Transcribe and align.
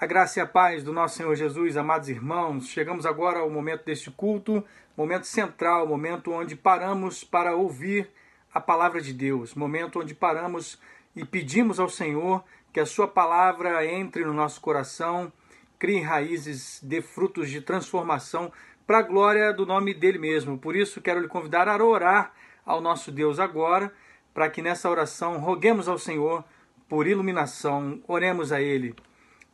A 0.00 0.06
graça 0.06 0.38
e 0.38 0.42
a 0.42 0.46
paz 0.46 0.84
do 0.84 0.92
nosso 0.92 1.16
Senhor 1.16 1.34
Jesus, 1.34 1.76
amados 1.76 2.08
irmãos, 2.08 2.68
chegamos 2.68 3.04
agora 3.04 3.40
ao 3.40 3.50
momento 3.50 3.84
deste 3.84 4.12
culto, 4.12 4.64
momento 4.96 5.26
central, 5.26 5.88
momento 5.88 6.30
onde 6.30 6.54
paramos 6.54 7.24
para 7.24 7.56
ouvir 7.56 8.08
a 8.54 8.60
palavra 8.60 9.00
de 9.00 9.12
Deus, 9.12 9.56
momento 9.56 9.98
onde 9.98 10.14
paramos 10.14 10.78
e 11.16 11.24
pedimos 11.24 11.80
ao 11.80 11.88
Senhor 11.88 12.44
que 12.72 12.78
a 12.78 12.86
Sua 12.86 13.08
palavra 13.08 13.84
entre 13.84 14.24
no 14.24 14.32
nosso 14.32 14.60
coração, 14.60 15.32
crie 15.80 16.00
raízes, 16.00 16.78
dê 16.80 17.02
frutos 17.02 17.50
de 17.50 17.60
transformação 17.60 18.52
para 18.86 18.98
a 18.98 19.02
glória 19.02 19.52
do 19.52 19.66
nome 19.66 19.92
dele 19.92 20.20
mesmo. 20.20 20.56
Por 20.56 20.76
isso, 20.76 21.00
quero 21.00 21.18
lhe 21.18 21.26
convidar 21.26 21.66
a 21.66 21.84
orar 21.84 22.32
ao 22.64 22.80
nosso 22.80 23.10
Deus 23.10 23.40
agora, 23.40 23.92
para 24.32 24.48
que 24.48 24.62
nessa 24.62 24.88
oração 24.88 25.38
roguemos 25.38 25.88
ao 25.88 25.98
Senhor 25.98 26.44
por 26.88 27.08
iluminação, 27.08 28.00
oremos 28.06 28.52
a 28.52 28.62
Ele. 28.62 28.94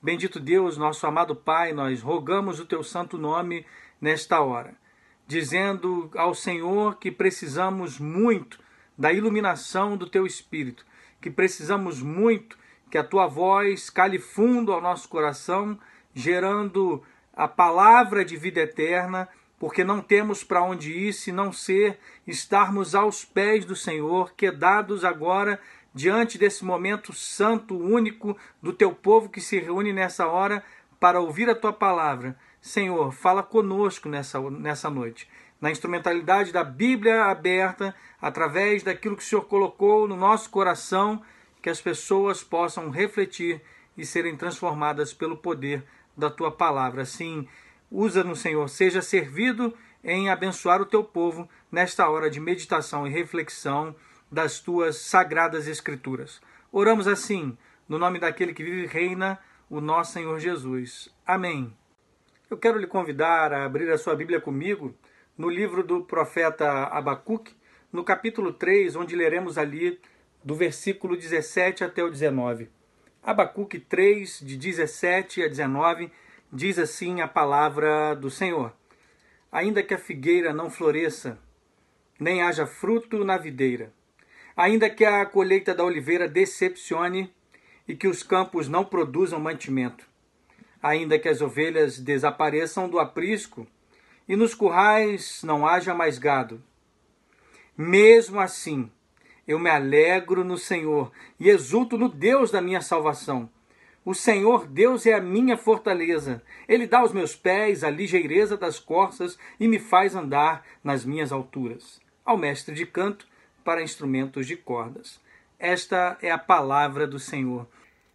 Bendito 0.04 0.38
Deus, 0.38 0.76
nosso 0.76 1.06
amado 1.06 1.34
Pai, 1.34 1.72
nós 1.72 2.02
rogamos 2.02 2.60
o 2.60 2.66
teu 2.66 2.82
santo 2.82 3.16
nome 3.16 3.64
nesta 3.98 4.38
hora, 4.38 4.74
dizendo 5.26 6.10
ao 6.14 6.34
Senhor 6.34 6.98
que 6.98 7.10
precisamos 7.10 7.98
muito 7.98 8.60
da 8.98 9.10
iluminação 9.10 9.96
do 9.96 10.06
teu 10.06 10.26
espírito, 10.26 10.84
que 11.22 11.30
precisamos 11.30 12.02
muito 12.02 12.58
que 12.90 12.98
a 12.98 13.02
tua 13.02 13.26
voz 13.26 13.88
cale 13.88 14.18
fundo 14.18 14.74
ao 14.74 14.80
nosso 14.82 15.08
coração, 15.08 15.78
gerando 16.14 17.02
a 17.32 17.48
palavra 17.48 18.26
de 18.26 18.36
vida 18.36 18.60
eterna, 18.60 19.26
porque 19.58 19.82
não 19.82 20.02
temos 20.02 20.44
para 20.44 20.62
onde 20.62 20.92
ir 20.92 21.14
se 21.14 21.32
não 21.32 21.50
ser 21.50 21.98
estarmos 22.26 22.94
aos 22.94 23.24
pés 23.24 23.64
do 23.64 23.74
Senhor, 23.74 24.34
quedados 24.36 25.02
agora 25.02 25.58
diante 25.94 26.36
desse 26.36 26.64
momento 26.64 27.12
santo, 27.12 27.78
único 27.78 28.36
do 28.60 28.72
teu 28.72 28.92
povo 28.92 29.28
que 29.28 29.40
se 29.40 29.60
reúne 29.60 29.92
nessa 29.92 30.26
hora 30.26 30.64
para 30.98 31.20
ouvir 31.20 31.48
a 31.48 31.54
tua 31.54 31.72
palavra. 31.72 32.36
Senhor, 32.60 33.12
fala 33.12 33.42
conosco 33.42 34.08
nessa, 34.08 34.40
nessa 34.50 34.90
noite. 34.90 35.28
Na 35.60 35.70
instrumentalidade 35.70 36.52
da 36.52 36.64
Bíblia 36.64 37.26
aberta, 37.26 37.94
através 38.20 38.82
daquilo 38.82 39.16
que 39.16 39.22
o 39.22 39.26
Senhor 39.26 39.44
colocou 39.44 40.08
no 40.08 40.16
nosso 40.16 40.50
coração, 40.50 41.22
que 41.62 41.70
as 41.70 41.80
pessoas 41.80 42.42
possam 42.42 42.90
refletir 42.90 43.62
e 43.96 44.04
serem 44.04 44.36
transformadas 44.36 45.14
pelo 45.14 45.36
poder 45.36 45.84
da 46.16 46.28
tua 46.28 46.50
palavra. 46.50 47.02
Assim, 47.02 47.46
usa-nos, 47.90 48.40
Senhor, 48.40 48.68
seja 48.68 49.00
servido 49.00 49.72
em 50.02 50.28
abençoar 50.28 50.82
o 50.82 50.86
teu 50.86 51.04
povo 51.04 51.48
nesta 51.70 52.08
hora 52.08 52.28
de 52.28 52.40
meditação 52.40 53.06
e 53.06 53.10
reflexão 53.10 53.94
das 54.34 54.58
tuas 54.58 54.96
sagradas 54.96 55.68
Escrituras. 55.68 56.42
Oramos 56.72 57.06
assim, 57.06 57.56
no 57.88 58.00
nome 58.00 58.18
daquele 58.18 58.52
que 58.52 58.64
vive 58.64 58.82
e 58.82 58.86
reina, 58.86 59.38
o 59.70 59.80
nosso 59.80 60.12
Senhor 60.12 60.40
Jesus. 60.40 61.08
Amém. 61.24 61.72
Eu 62.50 62.58
quero 62.58 62.76
lhe 62.76 62.86
convidar 62.88 63.52
a 63.52 63.64
abrir 63.64 63.88
a 63.92 63.96
sua 63.96 64.16
Bíblia 64.16 64.40
comigo 64.40 64.92
no 65.38 65.48
livro 65.48 65.84
do 65.84 66.02
profeta 66.02 66.68
Abacuque, 66.86 67.54
no 67.92 68.02
capítulo 68.02 68.52
3, 68.52 68.96
onde 68.96 69.14
leremos 69.14 69.56
ali 69.56 70.00
do 70.42 70.56
versículo 70.56 71.16
17 71.16 71.84
até 71.84 72.02
o 72.02 72.10
19. 72.10 72.68
Abacuque 73.22 73.78
3, 73.78 74.40
de 74.40 74.56
17 74.56 75.44
a 75.44 75.48
19, 75.48 76.10
diz 76.52 76.76
assim 76.76 77.20
a 77.20 77.28
palavra 77.28 78.14
do 78.14 78.28
Senhor: 78.28 78.72
Ainda 79.52 79.80
que 79.80 79.94
a 79.94 79.98
figueira 79.98 80.52
não 80.52 80.70
floresça, 80.70 81.38
nem 82.18 82.42
haja 82.42 82.66
fruto 82.66 83.24
na 83.24 83.38
videira, 83.38 83.92
Ainda 84.56 84.88
que 84.88 85.04
a 85.04 85.26
colheita 85.26 85.74
da 85.74 85.84
oliveira 85.84 86.28
decepcione 86.28 87.32
e 87.88 87.96
que 87.96 88.06
os 88.06 88.22
campos 88.22 88.68
não 88.68 88.84
produzam 88.84 89.40
mantimento, 89.40 90.08
ainda 90.82 91.18
que 91.18 91.28
as 91.28 91.40
ovelhas 91.40 91.98
desapareçam 91.98 92.88
do 92.88 92.98
aprisco 92.98 93.66
e 94.28 94.36
nos 94.36 94.54
currais 94.54 95.42
não 95.42 95.66
haja 95.66 95.92
mais 95.92 96.18
gado. 96.18 96.62
Mesmo 97.76 98.40
assim, 98.40 98.90
eu 99.46 99.58
me 99.58 99.68
alegro 99.68 100.44
no 100.44 100.56
Senhor 100.56 101.10
e 101.38 101.48
exulto 101.50 101.98
no 101.98 102.08
Deus 102.08 102.50
da 102.50 102.60
minha 102.60 102.80
salvação. 102.80 103.50
O 104.04 104.14
Senhor 104.14 104.66
Deus 104.66 105.06
é 105.06 105.14
a 105.14 105.20
minha 105.20 105.56
fortaleza. 105.56 106.42
Ele 106.68 106.86
dá 106.86 106.98
aos 106.98 107.12
meus 107.12 107.34
pés 107.34 107.82
a 107.82 107.90
ligeireza 107.90 108.56
das 108.56 108.78
corças 108.78 109.38
e 109.58 109.66
me 109.66 109.78
faz 109.78 110.14
andar 110.14 110.64
nas 110.84 111.04
minhas 111.04 111.32
alturas. 111.32 112.00
Ao 112.24 112.36
mestre 112.36 112.74
de 112.74 112.86
canto, 112.86 113.26
para 113.64 113.82
instrumentos 113.82 114.46
de 114.46 114.56
cordas. 114.56 115.20
Esta 115.58 116.18
é 116.20 116.30
a 116.30 116.38
palavra 116.38 117.06
do 117.06 117.18
Senhor. 117.18 117.66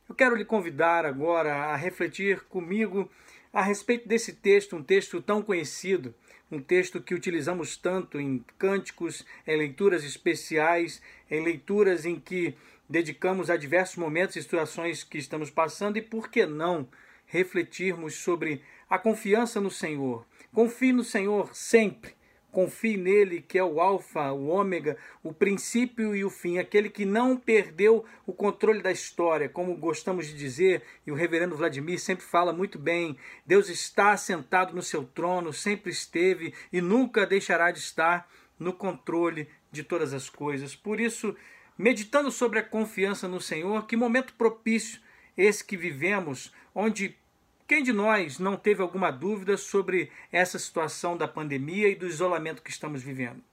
Eu 0.07 0.15
quero 0.15 0.35
lhe 0.35 0.45
convidar 0.45 1.05
agora 1.05 1.55
a 1.55 1.75
refletir 1.75 2.41
comigo 2.41 3.09
a 3.51 3.61
respeito 3.61 4.07
desse 4.07 4.33
texto, 4.33 4.75
um 4.75 4.83
texto 4.83 5.21
tão 5.21 5.41
conhecido, 5.41 6.13
um 6.51 6.61
texto 6.61 7.01
que 7.01 7.15
utilizamos 7.15 7.75
tanto 7.75 8.19
em 8.19 8.43
cânticos, 8.57 9.25
em 9.45 9.57
leituras 9.57 10.03
especiais, 10.03 11.01
em 11.29 11.43
leituras 11.43 12.05
em 12.05 12.19
que 12.19 12.55
dedicamos 12.87 13.49
a 13.49 13.57
diversos 13.57 13.97
momentos 13.97 14.35
e 14.35 14.41
situações 14.41 15.03
que 15.03 15.17
estamos 15.17 15.49
passando 15.49 15.97
e 15.97 16.01
por 16.01 16.29
que 16.29 16.45
não 16.45 16.87
refletirmos 17.25 18.15
sobre 18.15 18.61
a 18.89 18.97
confiança 18.97 19.61
no 19.61 19.69
Senhor. 19.69 20.25
Confie 20.51 20.91
no 20.91 21.03
Senhor 21.03 21.55
sempre. 21.55 22.18
Confie 22.51 22.97
nele, 22.97 23.41
que 23.41 23.59
é 23.59 23.63
o 23.63 23.79
Alfa, 23.79 24.31
o 24.31 24.47
Ômega, 24.47 24.97
o 25.23 25.31
princípio 25.31 26.15
e 26.15 26.25
o 26.25 26.29
fim, 26.29 26.57
aquele 26.57 26.89
que 26.89 27.05
não 27.05 27.37
perdeu 27.37 28.03
o 28.25 28.33
controle 28.33 28.81
da 28.81 28.91
história, 28.91 29.47
como 29.47 29.75
gostamos 29.75 30.27
de 30.27 30.33
dizer, 30.33 30.81
e 31.05 31.11
o 31.11 31.15
reverendo 31.15 31.55
Vladimir 31.55 31.99
sempre 31.99 32.25
fala 32.25 32.51
muito 32.51 32.79
bem. 32.79 33.15
Deus 33.45 33.69
está 33.69 34.17
sentado 34.17 34.75
no 34.75 34.81
seu 34.81 35.03
trono, 35.03 35.53
sempre 35.53 35.91
esteve 35.91 36.53
e 36.73 36.81
nunca 36.81 37.25
deixará 37.25 37.69
de 37.69 37.79
estar 37.79 38.27
no 38.57 38.73
controle 38.73 39.47
de 39.71 39.83
todas 39.83 40.13
as 40.13 40.29
coisas. 40.29 40.75
Por 40.75 40.99
isso, 40.99 41.35
meditando 41.77 42.31
sobre 42.31 42.59
a 42.59 42.63
confiança 42.63 43.27
no 43.27 43.39
Senhor, 43.39 43.85
que 43.85 43.95
momento 43.95 44.33
propício 44.33 44.99
esse 45.37 45.63
que 45.63 45.77
vivemos, 45.77 46.51
onde 46.75 47.15
quem 47.69 47.83
de 47.83 47.93
nós 47.93 48.39
não 48.39 48.57
teve 48.57 48.81
alguma 48.81 49.11
dúvida 49.11 49.55
sobre 49.55 50.09
essa 50.31 50.57
situação 50.57 51.15
da 51.15 51.27
pandemia 51.27 51.87
e 51.87 51.93
do 51.93 52.07
isolamento 52.07 52.63
que 52.63 52.71
estamos 52.71 53.03
vivendo? 53.03 53.43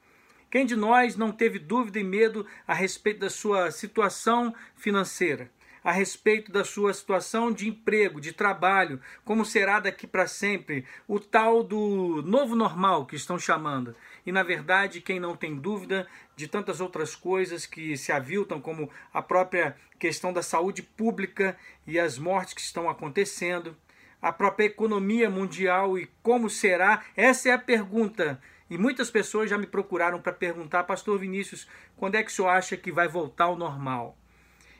Quem 0.50 0.64
de 0.64 0.74
nós 0.74 1.16
não 1.16 1.30
teve 1.30 1.58
dúvida 1.58 1.98
e 2.00 2.02
medo 2.02 2.46
a 2.66 2.72
respeito 2.72 3.20
da 3.20 3.28
sua 3.28 3.70
situação 3.70 4.54
financeira? 4.74 5.50
a 5.84 5.92
respeito 5.92 6.50
da 6.50 6.64
sua 6.64 6.92
situação 6.92 7.52
de 7.52 7.68
emprego, 7.68 8.20
de 8.20 8.32
trabalho, 8.32 9.00
como 9.24 9.44
será 9.44 9.78
daqui 9.78 10.04
para 10.04 10.26
sempre, 10.26 10.84
o 11.06 11.20
tal 11.20 11.62
do 11.62 12.22
novo 12.22 12.56
normal 12.56 13.06
que 13.06 13.14
estão 13.14 13.38
chamando. 13.38 13.94
E 14.26 14.32
na 14.32 14.42
verdade, 14.42 15.00
quem 15.00 15.20
não 15.20 15.36
tem 15.36 15.54
dúvida 15.54 16.04
de 16.34 16.48
tantas 16.48 16.80
outras 16.80 17.14
coisas 17.14 17.66
que 17.66 17.96
se 17.96 18.10
aviltam, 18.10 18.60
como 18.60 18.90
a 19.14 19.22
própria 19.22 19.76
questão 19.96 20.32
da 20.32 20.42
saúde 20.42 20.82
pública 20.82 21.56
e 21.86 22.00
as 22.00 22.18
mortes 22.18 22.54
que 22.54 22.60
estão 22.60 22.90
acontecendo, 22.90 23.76
a 24.20 24.32
própria 24.32 24.66
economia 24.66 25.28
mundial 25.30 25.98
e 25.98 26.08
como 26.22 26.48
será? 26.50 27.04
Essa 27.16 27.50
é 27.50 27.52
a 27.52 27.58
pergunta. 27.58 28.40
E 28.68 28.76
muitas 28.76 29.10
pessoas 29.10 29.48
já 29.48 29.56
me 29.56 29.66
procuraram 29.66 30.20
para 30.20 30.32
perguntar, 30.32 30.84
Pastor 30.84 31.18
Vinícius, 31.18 31.68
quando 31.96 32.16
é 32.16 32.22
que 32.22 32.30
o 32.30 32.34
senhor 32.34 32.48
acha 32.48 32.76
que 32.76 32.90
vai 32.90 33.06
voltar 33.06 33.44
ao 33.44 33.56
normal? 33.56 34.18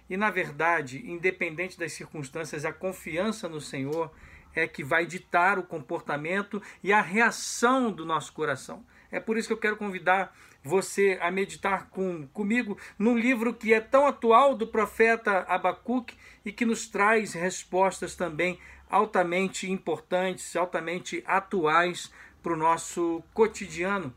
E 0.08 0.16
na 0.16 0.30
verdade, 0.30 1.02
independente 1.10 1.78
das 1.78 1.92
circunstâncias, 1.92 2.64
a 2.64 2.72
confiança 2.72 3.48
no 3.48 3.60
Senhor 3.60 4.12
é 4.54 4.66
que 4.66 4.82
vai 4.82 5.04
ditar 5.04 5.58
o 5.58 5.64
comportamento 5.64 6.62
e 6.82 6.92
a 6.92 7.00
reação 7.00 7.90
do 7.92 8.06
nosso 8.06 8.32
coração. 8.32 8.84
É 9.10 9.20
por 9.20 9.36
isso 9.36 9.48
que 9.48 9.52
eu 9.54 9.58
quero 9.58 9.76
convidar 9.76 10.34
você 10.62 11.18
a 11.20 11.30
meditar 11.30 11.88
com, 11.90 12.26
comigo 12.28 12.76
num 12.98 13.16
livro 13.16 13.54
que 13.54 13.72
é 13.72 13.80
tão 13.80 14.06
atual 14.06 14.54
do 14.54 14.66
profeta 14.66 15.44
Abacuque 15.48 16.16
e 16.44 16.50
que 16.50 16.64
nos 16.64 16.88
traz 16.88 17.34
respostas 17.34 18.16
também 18.16 18.58
altamente 18.90 19.70
importantes, 19.70 20.54
altamente 20.56 21.22
atuais 21.26 22.12
para 22.42 22.52
o 22.52 22.56
nosso 22.56 23.22
cotidiano. 23.34 24.14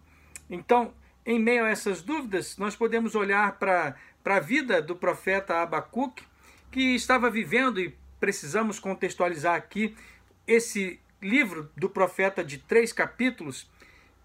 Então, 0.50 0.94
em 1.26 1.40
meio 1.40 1.66
a 1.66 1.70
essas 1.70 2.02
dúvidas, 2.02 2.58
nós 2.58 2.76
podemos 2.76 3.16
olhar 3.16 3.58
para 3.58 3.96
a 4.26 4.40
vida 4.40 4.82
do 4.82 4.96
profeta 4.96 5.62
Abacuque, 5.62 6.24
que 6.72 6.96
estava 6.96 7.30
vivendo, 7.30 7.80
e 7.80 7.96
precisamos 8.20 8.80
contextualizar 8.80 9.56
aqui, 9.56 9.96
esse 10.48 11.00
livro 11.22 11.72
do 11.76 11.90
profeta 11.90 12.44
de 12.44 12.58
três 12.58 12.94
capítulos, 12.94 13.70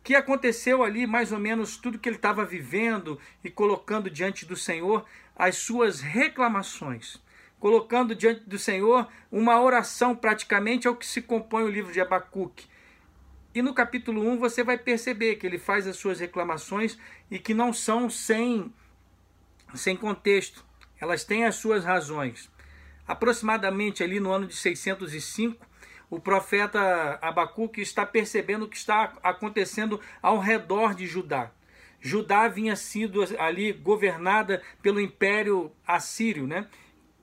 que 0.02 0.14
aconteceu 0.14 0.82
ali 0.82 1.06
mais 1.06 1.32
ou 1.32 1.38
menos 1.38 1.78
tudo 1.78 1.98
que 1.98 2.08
ele 2.08 2.16
estava 2.16 2.44
vivendo 2.44 3.18
e 3.42 3.50
colocando 3.50 4.10
diante 4.10 4.44
do 4.44 4.54
Senhor 4.54 5.04
as 5.34 5.56
suas 5.56 6.00
reclamações 6.00 7.18
colocando 7.58 8.14
diante 8.14 8.42
do 8.48 8.58
Senhor 8.58 9.08
uma 9.30 9.60
oração, 9.60 10.14
praticamente, 10.14 10.86
ao 10.86 10.96
que 10.96 11.06
se 11.06 11.22
compõe 11.22 11.64
o 11.64 11.70
livro 11.70 11.92
de 11.92 12.00
Abacuque. 12.00 12.66
E 13.54 13.62
no 13.62 13.72
capítulo 13.72 14.20
1 14.28 14.38
você 14.38 14.64
vai 14.64 14.76
perceber 14.76 15.36
que 15.36 15.46
ele 15.46 15.58
faz 15.58 15.86
as 15.86 15.96
suas 15.96 16.18
reclamações 16.18 16.98
e 17.30 17.38
que 17.38 17.54
não 17.54 17.72
são 17.72 18.10
sem, 18.10 18.72
sem 19.74 19.96
contexto, 19.96 20.64
elas 21.00 21.24
têm 21.24 21.44
as 21.44 21.54
suas 21.54 21.84
razões. 21.84 22.50
aproximadamente 23.06 24.02
ali 24.02 24.18
no 24.18 24.32
ano 24.32 24.46
de 24.46 24.56
605, 24.56 25.66
o 26.10 26.18
profeta 26.18 27.18
Abacuque 27.20 27.80
está 27.80 28.06
percebendo 28.06 28.64
o 28.64 28.68
que 28.68 28.76
está 28.76 29.12
acontecendo 29.22 30.00
ao 30.22 30.38
redor 30.38 30.94
de 30.94 31.06
Judá. 31.06 31.50
Judá 32.00 32.48
vinha 32.48 32.76
sido 32.76 33.22
ali 33.38 33.72
governada 33.72 34.62
pelo 34.82 35.00
Império 35.00 35.72
Assírio, 35.86 36.46
né? 36.46 36.68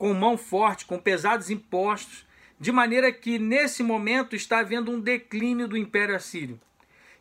Com 0.02 0.16
mão 0.16 0.36
forte, 0.36 0.88
com 0.88 0.98
pesados 0.98 1.52
impostos, 1.52 2.26
de 2.60 2.72
maneira 2.72 3.12
que 3.12 3.38
nesse 3.38 3.84
momento 3.84 4.36
está 4.36 4.58
havendo 4.58 4.92
um 4.92 5.00
declínio 5.00 5.68
do 5.68 5.78
Império 5.78 6.16
Assírio. 6.16 6.60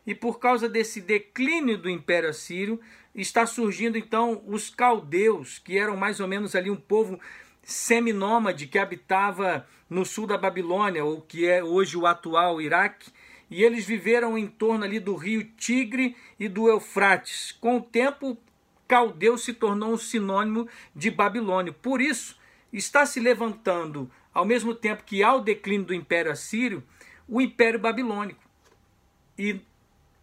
E 0.03 0.15
por 0.15 0.39
causa 0.39 0.67
desse 0.67 0.99
declínio 0.99 1.77
do 1.77 1.87
Império 1.87 2.27
Assírio, 2.27 2.81
está 3.13 3.45
surgindo 3.45 3.99
então 3.99 4.41
os 4.47 4.71
caldeus, 4.71 5.59
que 5.59 5.77
eram 5.77 5.95
mais 5.95 6.19
ou 6.19 6.27
menos 6.27 6.55
ali 6.55 6.71
um 6.71 6.75
povo 6.75 7.19
seminômade 7.61 8.65
que 8.65 8.79
habitava 8.79 9.67
no 9.87 10.03
sul 10.03 10.25
da 10.25 10.35
Babilônia, 10.35 11.05
ou 11.05 11.21
que 11.21 11.47
é 11.47 11.63
hoje 11.63 11.95
o 11.95 12.07
atual 12.07 12.59
Iraque, 12.59 13.11
e 13.47 13.63
eles 13.63 13.85
viveram 13.85 14.35
em 14.35 14.47
torno 14.47 14.83
ali 14.85 14.99
do 14.99 15.13
rio 15.13 15.43
Tigre 15.55 16.15
e 16.39 16.49
do 16.49 16.67
Eufrates. 16.67 17.51
Com 17.61 17.77
o 17.77 17.81
tempo, 17.81 18.35
Caldeu 18.87 19.37
se 19.37 19.53
tornou 19.53 19.93
um 19.93 19.97
sinônimo 19.97 20.67
de 20.95 21.11
Babilônia. 21.11 21.71
Por 21.71 22.01
isso, 22.01 22.40
está 22.77 23.05
se 23.05 23.19
levantando, 23.19 24.09
ao 24.33 24.45
mesmo 24.45 24.73
tempo 24.73 25.03
que 25.03 25.23
há 25.23 25.33
o 25.33 25.41
declínio 25.41 25.85
do 25.85 25.93
Império 25.93 26.31
Assírio, 26.31 26.83
o 27.27 27.41
Império 27.41 27.79
Babilônico. 27.79 28.41
E 29.37 29.61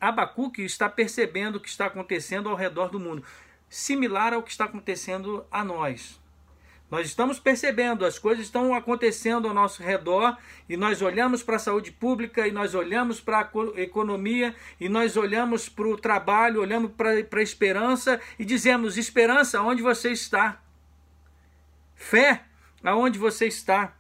Abacuque 0.01 0.63
está 0.63 0.89
percebendo 0.89 1.57
o 1.57 1.61
que 1.61 1.69
está 1.69 1.87
acontecendo 1.87 2.49
ao 2.49 2.55
redor 2.55 2.89
do 2.89 3.01
mundo, 3.01 3.25
similar 3.69 4.33
ao 4.33 4.43
que 4.43 4.51
está 4.51 4.65
acontecendo 4.65 5.45
a 5.51 5.65
nós. 5.65 6.21
Nós 6.91 7.07
estamos 7.07 7.39
percebendo, 7.39 8.07
as 8.07 8.19
coisas 8.19 8.47
estão 8.47 8.75
acontecendo 8.75 9.47
ao 9.47 9.53
nosso 9.53 9.83
redor 9.83 10.39
e 10.67 10.75
nós 10.75 11.03
olhamos 11.03 11.43
para 11.43 11.57
a 11.57 11.59
saúde 11.59 11.93
pública 11.93 12.49
e 12.49 12.51
nós 12.51 12.75
olhamos 12.75 13.21
para 13.21 13.41
a 13.41 13.81
economia 13.81 14.55
e 14.81 14.89
nós 14.89 15.15
olhamos 15.15 15.69
para 15.69 15.87
o 15.87 15.99
trabalho, 15.99 16.63
olhamos 16.63 16.93
para, 16.93 17.11
a 17.11 17.43
esperança 17.43 18.19
e 18.39 18.45
dizemos: 18.45 18.97
Esperança, 18.97 19.61
onde 19.61 19.83
você 19.83 20.13
está? 20.13 20.63
Fé, 21.99 22.45
aonde 22.83 23.19
você 23.19 23.47
está? 23.47 23.95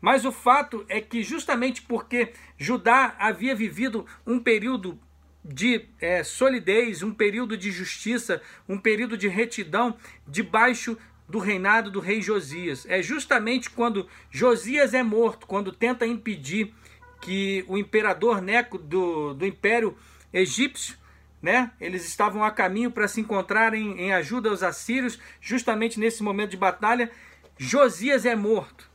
Mas 0.00 0.26
o 0.26 0.32
fato 0.32 0.84
é 0.88 1.00
que, 1.00 1.22
justamente 1.22 1.80
porque 1.80 2.32
Judá 2.58 3.14
havia 3.18 3.54
vivido 3.54 4.04
um 4.26 4.38
período 4.38 4.98
de 5.42 5.86
é, 6.00 6.22
solidez, 6.22 7.02
um 7.02 7.14
período 7.14 7.56
de 7.56 7.70
justiça, 7.70 8.42
um 8.68 8.76
período 8.76 9.16
de 9.16 9.28
retidão, 9.28 9.96
debaixo 10.26 10.98
do 11.28 11.38
reinado 11.38 11.90
do 11.90 12.00
rei 12.00 12.20
Josias. 12.20 12.84
É 12.86 13.00
justamente 13.00 13.70
quando 13.70 14.06
Josias 14.30 14.92
é 14.92 15.02
morto, 15.02 15.46
quando 15.46 15.72
tenta 15.72 16.06
impedir 16.06 16.74
que 17.22 17.64
o 17.68 17.78
imperador 17.78 18.42
Neco 18.42 18.76
do, 18.76 19.32
do 19.32 19.46
Império 19.46 19.96
Egípcio, 20.32 20.96
né, 21.40 21.70
eles 21.80 22.06
estavam 22.06 22.42
a 22.42 22.50
caminho 22.50 22.90
para 22.90 23.06
se 23.06 23.20
encontrarem 23.20 24.00
em 24.00 24.12
ajuda 24.12 24.50
aos 24.50 24.62
assírios, 24.62 25.18
justamente 25.40 26.00
nesse 26.00 26.22
momento 26.22 26.50
de 26.50 26.56
batalha, 26.56 27.10
Josias 27.56 28.26
é 28.26 28.34
morto. 28.34 28.90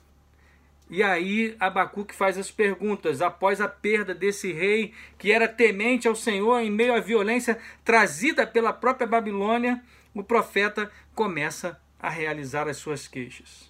E 0.90 1.04
aí 1.04 1.56
Abacuque 1.60 2.16
faz 2.16 2.38
as 2.38 2.50
perguntas, 2.50 3.22
após 3.22 3.62
a 3.62 3.68
perda 3.68 4.14
desse 4.14 4.52
rei 4.52 4.94
que 5.20 5.32
era 5.32 5.48
temente 5.48 6.08
ao 6.08 6.16
Senhor 6.16 6.60
em 6.60 6.72
meio 6.72 6.96
à 6.96 7.00
violência 7.00 7.60
trazida 7.86 8.48
pela 8.48 8.74
própria 8.74 9.06
Babilônia, 9.06 9.84
o 10.16 10.24
profeta 10.24 10.92
começa 11.14 11.80
a 12.00 12.10
realizar 12.10 12.68
as 12.68 12.78
suas 12.78 13.08
queixas. 13.08 13.69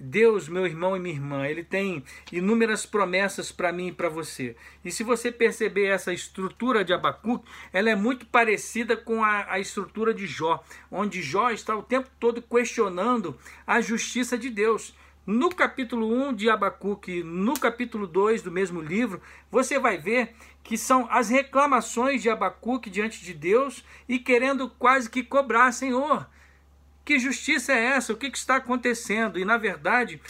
Deus, 0.00 0.48
meu 0.48 0.64
irmão 0.64 0.96
e 0.96 1.00
minha 1.00 1.14
irmã, 1.14 1.46
ele 1.46 1.64
tem 1.64 2.04
inúmeras 2.30 2.86
promessas 2.86 3.50
para 3.50 3.72
mim 3.72 3.88
e 3.88 3.92
para 3.92 4.08
você. 4.08 4.54
E 4.84 4.92
se 4.92 5.02
você 5.02 5.32
perceber 5.32 5.86
essa 5.86 6.12
estrutura 6.12 6.84
de 6.84 6.92
Abacuque, 6.92 7.48
ela 7.72 7.90
é 7.90 7.96
muito 7.96 8.24
parecida 8.26 8.96
com 8.96 9.24
a, 9.24 9.52
a, 9.52 9.58
estrutura 9.58 10.14
de 10.14 10.26
Jó, 10.26 10.62
onde 10.90 11.20
Jó 11.20 11.50
está 11.50 11.74
o 11.76 11.82
tempo 11.82 12.08
todo 12.20 12.40
questionando 12.40 13.36
a 13.66 13.80
justiça 13.80 14.38
de 14.38 14.50
Deus. 14.50 14.94
No 15.26 15.50
capítulo 15.54 16.10
1 16.28 16.32
de 16.32 16.48
Abacuque, 16.48 17.22
no 17.22 17.52
capítulo 17.52 18.06
2 18.06 18.40
do 18.40 18.50
mesmo 18.50 18.80
livro, 18.80 19.20
você 19.50 19.78
vai 19.78 19.98
ver 19.98 20.34
que 20.62 20.78
são 20.78 21.06
as 21.10 21.28
reclamações 21.28 22.22
de 22.22 22.30
Abacuque 22.30 22.88
diante 22.88 23.22
de 23.22 23.34
Deus 23.34 23.84
e 24.08 24.18
querendo 24.18 24.70
quase 24.70 25.10
que 25.10 25.22
cobrar, 25.22 25.72
Senhor, 25.72 26.26
que 27.08 27.18
justiça 27.18 27.72
é 27.72 27.86
essa? 27.86 28.12
O 28.12 28.16
que, 28.18 28.30
que 28.30 28.36
está 28.36 28.56
acontecendo? 28.56 29.38
E 29.38 29.44
na 29.46 29.56
verdade, 29.56 30.20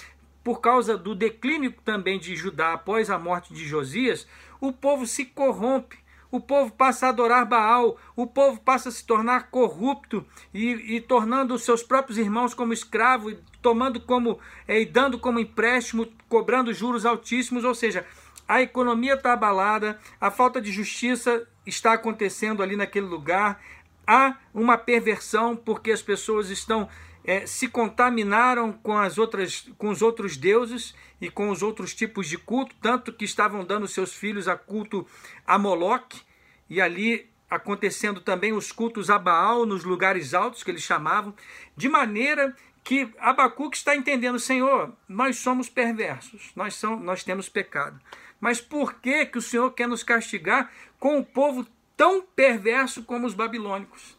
por 0.45 0.61
causa 0.61 0.97
do 0.97 1.13
declínio 1.13 1.75
também 1.85 2.21
de 2.21 2.37
Judá 2.37 2.73
após 2.73 3.11
a 3.11 3.19
morte 3.19 3.53
de 3.53 3.67
Josias, 3.67 4.29
o 4.61 4.73
povo 4.73 5.05
se 5.05 5.25
corrompe, 5.25 5.99
o 6.31 6.39
povo 6.41 6.71
passa 6.71 7.07
a 7.07 7.09
adorar 7.09 7.45
Baal, 7.47 7.99
o 8.15 8.29
povo 8.29 8.61
passa 8.61 8.91
a 8.91 8.93
se 8.93 9.05
tornar 9.05 9.51
corrupto 9.51 10.25
e, 10.55 10.95
e 10.95 11.01
tornando 11.01 11.53
os 11.53 11.65
seus 11.65 11.83
próprios 11.83 12.17
irmãos 12.17 12.55
como 12.55 12.73
escravos, 12.73 13.35
tomando 13.61 14.01
como 14.01 14.39
é, 14.69 14.81
e 14.81 14.87
dando 14.87 15.19
como 15.19 15.41
empréstimo, 15.41 16.07
cobrando 16.29 16.73
juros 16.73 17.05
altíssimos, 17.05 17.65
ou 17.65 17.75
seja, 17.75 18.07
a 18.47 18.63
economia 18.63 19.15
está 19.15 19.33
abalada, 19.33 19.99
a 20.21 20.31
falta 20.31 20.61
de 20.61 20.71
justiça 20.71 21.45
está 21.67 21.95
acontecendo 21.95 22.63
ali 22.63 22.77
naquele 22.77 23.07
lugar, 23.07 23.61
há 24.09 24.39
uma 24.55 24.79
perversão 24.79 25.55
porque 25.55 25.93
as 25.93 26.01
pessoas 26.01 26.49
estão 26.49 26.89
é, 27.23 27.45
se 27.47 27.69
contaminaram 27.69 28.73
com 28.73 28.97
as 28.97 29.19
outras 29.19 29.69
com 29.77 29.91
os 29.91 30.01
outros 30.01 30.39
deuses 30.39 30.95
e 31.21 31.29
com 31.31 31.51
os 31.51 31.63
outros 31.63 31.95
tipos 31.95 32.27
de 32.27 32.39
culto, 32.39 32.75
tanto 32.81 33.13
que 33.13 33.27
estavam 33.27 33.65
dando 33.65 33.87
seus 33.87 34.15
filhos 34.15 34.49
a 34.49 34.57
culto 34.57 35.07
a 35.47 35.59
Moloque 35.59 36.23
e 36.71 36.81
ali 36.81 37.29
acontecendo 37.51 38.21
também 38.21 38.53
os 38.53 38.73
cultos 38.73 39.11
a 39.11 39.19
Baal 39.19 39.67
nos 39.67 39.85
lugares 39.85 40.33
altos 40.33 40.63
que 40.63 40.71
eles 40.71 40.83
chamavam, 40.83 41.35
de 41.77 41.89
maneira 41.89 42.55
que 42.85 43.11
Abacuque 43.19 43.77
está 43.77 43.95
entendendo, 43.95 44.39
Senhor, 44.39 44.95
nós 45.07 45.37
somos 45.37 45.69
perversos, 45.69 46.53
nós, 46.57 46.75
são, 46.75 46.99
nós 46.99 47.23
temos 47.23 47.49
pecado. 47.49 48.01
Mas 48.41 48.61
por 48.61 48.95
que, 48.95 49.27
que 49.27 49.39
o 49.39 49.43
Senhor 49.43 49.71
quer 49.73 49.89
nos 49.89 50.03
castigar 50.03 50.71
com 50.99 51.19
o 51.19 51.25
povo 51.25 51.67
tão 51.99 52.23
perverso 52.23 53.03
como 53.03 53.27
os 53.27 53.35
babilônicos? 53.35 54.17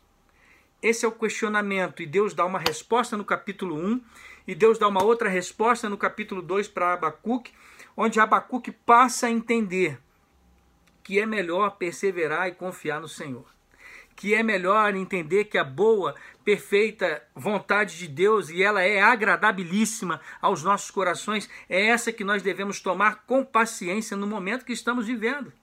Esse 0.83 1.05
é 1.05 1.07
o 1.07 1.13
questionamento, 1.13 2.03
e 2.03 2.05
Deus 2.05 2.33
dá 2.33 2.45
uma 2.45 2.59
resposta 2.59 3.15
no 3.15 3.23
capítulo 3.23 3.73
1, 3.73 4.01
e 4.45 4.53
Deus 4.53 4.77
dá 4.77 4.85
uma 4.85 5.01
outra 5.01 5.29
resposta 5.29 5.87
no 5.87 5.97
capítulo 5.97 6.41
2 6.41 6.67
para 6.67 6.91
Abacuque, 6.91 7.53
onde 7.95 8.19
Abacuque 8.19 8.73
passa 8.73 9.27
a 9.27 9.31
entender 9.31 9.98
que 11.01 11.19
é 11.19 11.25
melhor 11.25 11.77
perseverar 11.77 12.50
e 12.50 12.51
confiar 12.51 13.00
no 13.00 13.07
Senhor. 13.07 13.45
Que 14.13 14.36
é 14.36 14.43
melhor 14.43 14.93
entender 14.93 15.45
que 15.45 15.57
a 15.57 15.63
boa, 15.63 16.15
perfeita 16.43 17.24
vontade 17.33 17.98
de 17.98 18.09
Deus, 18.09 18.50
e 18.50 18.62
ela 18.62 18.83
é 18.83 19.01
agradabilíssima 19.01 20.19
aos 20.41 20.63
nossos 20.63 20.91
corações, 20.91 21.50
é 21.69 21.86
essa 21.86 22.12
que 22.12 22.25
nós 22.25 22.43
devemos 22.43 22.81
tomar 22.81 23.24
com 23.25 23.45
paciência 23.45 24.17
no 24.17 24.27
momento 24.27 24.65
que 24.65 24.74
estamos 24.74 25.07
vivendo. 25.07 25.53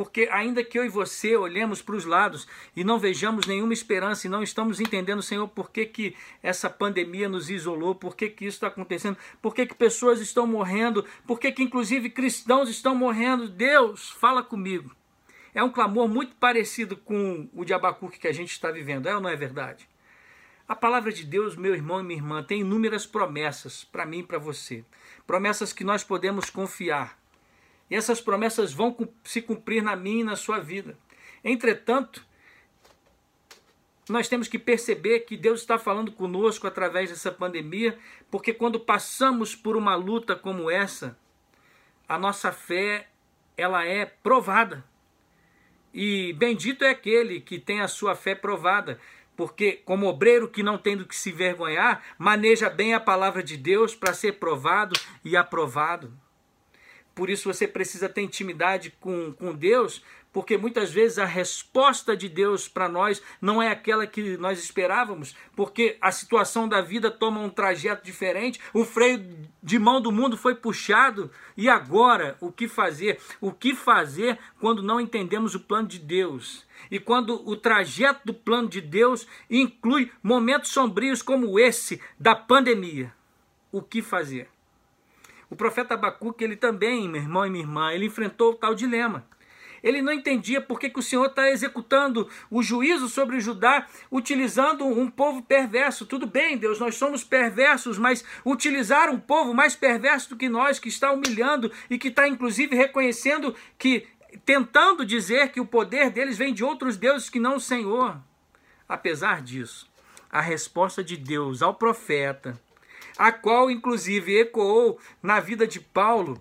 Porque 0.00 0.30
ainda 0.32 0.64
que 0.64 0.78
eu 0.78 0.84
e 0.86 0.88
você 0.88 1.36
olhemos 1.36 1.82
para 1.82 1.94
os 1.94 2.06
lados 2.06 2.48
e 2.74 2.82
não 2.82 2.98
vejamos 2.98 3.44
nenhuma 3.44 3.74
esperança 3.74 4.26
e 4.26 4.30
não 4.30 4.42
estamos 4.42 4.80
entendendo, 4.80 5.20
Senhor, 5.20 5.46
por 5.46 5.70
que, 5.70 5.84
que 5.84 6.16
essa 6.42 6.70
pandemia 6.70 7.28
nos 7.28 7.50
isolou, 7.50 7.94
por 7.94 8.16
que, 8.16 8.30
que 8.30 8.46
isso 8.46 8.56
está 8.56 8.68
acontecendo, 8.68 9.18
por 9.42 9.54
que, 9.54 9.66
que 9.66 9.74
pessoas 9.74 10.18
estão 10.18 10.46
morrendo, 10.46 11.04
por 11.26 11.38
que, 11.38 11.52
que 11.52 11.62
inclusive 11.62 12.08
cristãos 12.08 12.70
estão 12.70 12.94
morrendo, 12.94 13.46
Deus, 13.46 14.08
fala 14.08 14.42
comigo. 14.42 14.90
É 15.54 15.62
um 15.62 15.68
clamor 15.68 16.08
muito 16.08 16.34
parecido 16.36 16.96
com 16.96 17.46
o 17.52 17.62
de 17.62 17.74
Abacuque 17.74 18.18
que 18.18 18.28
a 18.28 18.32
gente 18.32 18.52
está 18.52 18.70
vivendo, 18.70 19.06
é 19.06 19.14
ou 19.14 19.20
não 19.20 19.28
é 19.28 19.36
verdade? 19.36 19.86
A 20.66 20.74
palavra 20.74 21.12
de 21.12 21.26
Deus, 21.26 21.56
meu 21.56 21.74
irmão 21.74 22.00
e 22.00 22.04
minha 22.04 22.18
irmã, 22.18 22.42
tem 22.42 22.62
inúmeras 22.62 23.04
promessas 23.04 23.84
para 23.84 24.06
mim 24.06 24.20
e 24.20 24.26
para 24.26 24.38
você. 24.38 24.82
Promessas 25.26 25.74
que 25.74 25.84
nós 25.84 26.02
podemos 26.02 26.48
confiar 26.48 27.19
e 27.90 27.96
essas 27.96 28.20
promessas 28.20 28.72
vão 28.72 28.96
se 29.24 29.42
cumprir 29.42 29.82
na 29.82 29.96
minha 29.96 30.20
e 30.20 30.24
na 30.24 30.36
sua 30.36 30.60
vida. 30.60 30.96
Entretanto, 31.42 32.24
nós 34.08 34.28
temos 34.28 34.48
que 34.48 34.58
perceber 34.58 35.20
que 35.20 35.36
Deus 35.36 35.60
está 35.60 35.78
falando 35.78 36.12
conosco 36.12 36.66
através 36.66 37.10
dessa 37.10 37.30
pandemia, 37.30 37.98
porque 38.30 38.52
quando 38.52 38.78
passamos 38.78 39.54
por 39.54 39.76
uma 39.76 39.94
luta 39.94 40.36
como 40.36 40.70
essa, 40.70 41.18
a 42.08 42.18
nossa 42.18 42.52
fé 42.52 43.08
ela 43.56 43.84
é 43.84 44.04
provada. 44.04 44.84
E 45.92 46.32
bendito 46.34 46.84
é 46.84 46.90
aquele 46.90 47.40
que 47.40 47.58
tem 47.58 47.80
a 47.80 47.88
sua 47.88 48.14
fé 48.14 48.34
provada, 48.34 48.98
porque 49.36 49.72
como 49.84 50.06
obreiro 50.06 50.48
que 50.48 50.62
não 50.62 50.78
tem 50.78 50.96
do 50.96 51.06
que 51.06 51.16
se 51.16 51.32
vergonhar, 51.32 52.02
maneja 52.18 52.68
bem 52.68 52.94
a 52.94 53.00
palavra 53.00 53.42
de 53.42 53.56
Deus 53.56 53.94
para 53.94 54.12
ser 54.12 54.34
provado 54.34 54.98
e 55.24 55.36
aprovado. 55.36 56.12
Por 57.20 57.28
isso 57.28 57.52
você 57.52 57.68
precisa 57.68 58.08
ter 58.08 58.22
intimidade 58.22 58.94
com, 58.98 59.34
com 59.34 59.52
Deus, 59.52 60.02
porque 60.32 60.56
muitas 60.56 60.90
vezes 60.90 61.18
a 61.18 61.26
resposta 61.26 62.16
de 62.16 62.30
Deus 62.30 62.66
para 62.66 62.88
nós 62.88 63.22
não 63.42 63.62
é 63.62 63.68
aquela 63.68 64.06
que 64.06 64.38
nós 64.38 64.58
esperávamos, 64.58 65.36
porque 65.54 65.98
a 66.00 66.10
situação 66.10 66.66
da 66.66 66.80
vida 66.80 67.10
toma 67.10 67.38
um 67.38 67.50
trajeto 67.50 68.02
diferente, 68.02 68.58
o 68.72 68.86
freio 68.86 69.22
de 69.62 69.78
mão 69.78 70.00
do 70.00 70.10
mundo 70.10 70.34
foi 70.34 70.54
puxado, 70.54 71.30
e 71.58 71.68
agora 71.68 72.38
o 72.40 72.50
que 72.50 72.66
fazer? 72.66 73.20
O 73.38 73.52
que 73.52 73.74
fazer 73.74 74.38
quando 74.58 74.82
não 74.82 74.98
entendemos 74.98 75.54
o 75.54 75.60
plano 75.60 75.88
de 75.88 75.98
Deus? 75.98 76.64
E 76.90 76.98
quando 76.98 77.46
o 77.46 77.54
trajeto 77.54 78.22
do 78.24 78.32
plano 78.32 78.66
de 78.66 78.80
Deus 78.80 79.26
inclui 79.50 80.10
momentos 80.22 80.70
sombrios 80.70 81.20
como 81.20 81.60
esse 81.60 82.00
da 82.18 82.34
pandemia? 82.34 83.12
O 83.70 83.82
que 83.82 84.00
fazer? 84.00 84.48
O 85.50 85.56
profeta 85.56 85.94
Abacuque, 85.94 86.44
ele 86.44 86.56
também, 86.56 87.08
meu 87.08 87.20
irmão 87.20 87.44
e 87.44 87.50
minha 87.50 87.64
irmã, 87.64 87.92
ele 87.92 88.06
enfrentou 88.06 88.52
o 88.52 88.54
tal 88.54 88.74
dilema. 88.74 89.26
Ele 89.82 90.02
não 90.02 90.12
entendia 90.12 90.60
por 90.60 90.78
que, 90.78 90.90
que 90.90 90.98
o 90.98 91.02
Senhor 91.02 91.26
está 91.26 91.50
executando 91.50 92.28
o 92.50 92.62
juízo 92.62 93.08
sobre 93.08 93.40
Judá, 93.40 93.86
utilizando 94.10 94.86
um 94.86 95.10
povo 95.10 95.42
perverso. 95.42 96.06
Tudo 96.06 96.26
bem, 96.26 96.56
Deus, 96.56 96.78
nós 96.78 96.94
somos 96.96 97.24
perversos, 97.24 97.98
mas 97.98 98.24
utilizar 98.44 99.10
um 99.10 99.18
povo 99.18 99.54
mais 99.54 99.74
perverso 99.74 100.30
do 100.30 100.36
que 100.36 100.48
nós, 100.48 100.78
que 100.78 100.88
está 100.88 101.10
humilhando 101.12 101.72
e 101.88 101.98
que 101.98 102.08
está 102.08 102.28
inclusive 102.28 102.76
reconhecendo 102.76 103.54
que, 103.78 104.06
tentando 104.44 105.04
dizer 105.04 105.50
que 105.50 105.60
o 105.60 105.66
poder 105.66 106.10
deles 106.10 106.36
vem 106.36 106.52
de 106.52 106.62
outros 106.62 106.96
deuses 106.96 107.30
que 107.30 107.40
não 107.40 107.56
o 107.56 107.60
Senhor. 107.60 108.18
Apesar 108.88 109.40
disso, 109.40 109.90
a 110.30 110.40
resposta 110.40 111.02
de 111.02 111.16
Deus 111.16 111.62
ao 111.62 111.74
profeta, 111.74 112.60
a 113.20 113.30
qual 113.30 113.70
inclusive 113.70 114.40
ecoou 114.40 114.98
na 115.22 115.40
vida 115.40 115.66
de 115.66 115.78
Paulo, 115.78 116.40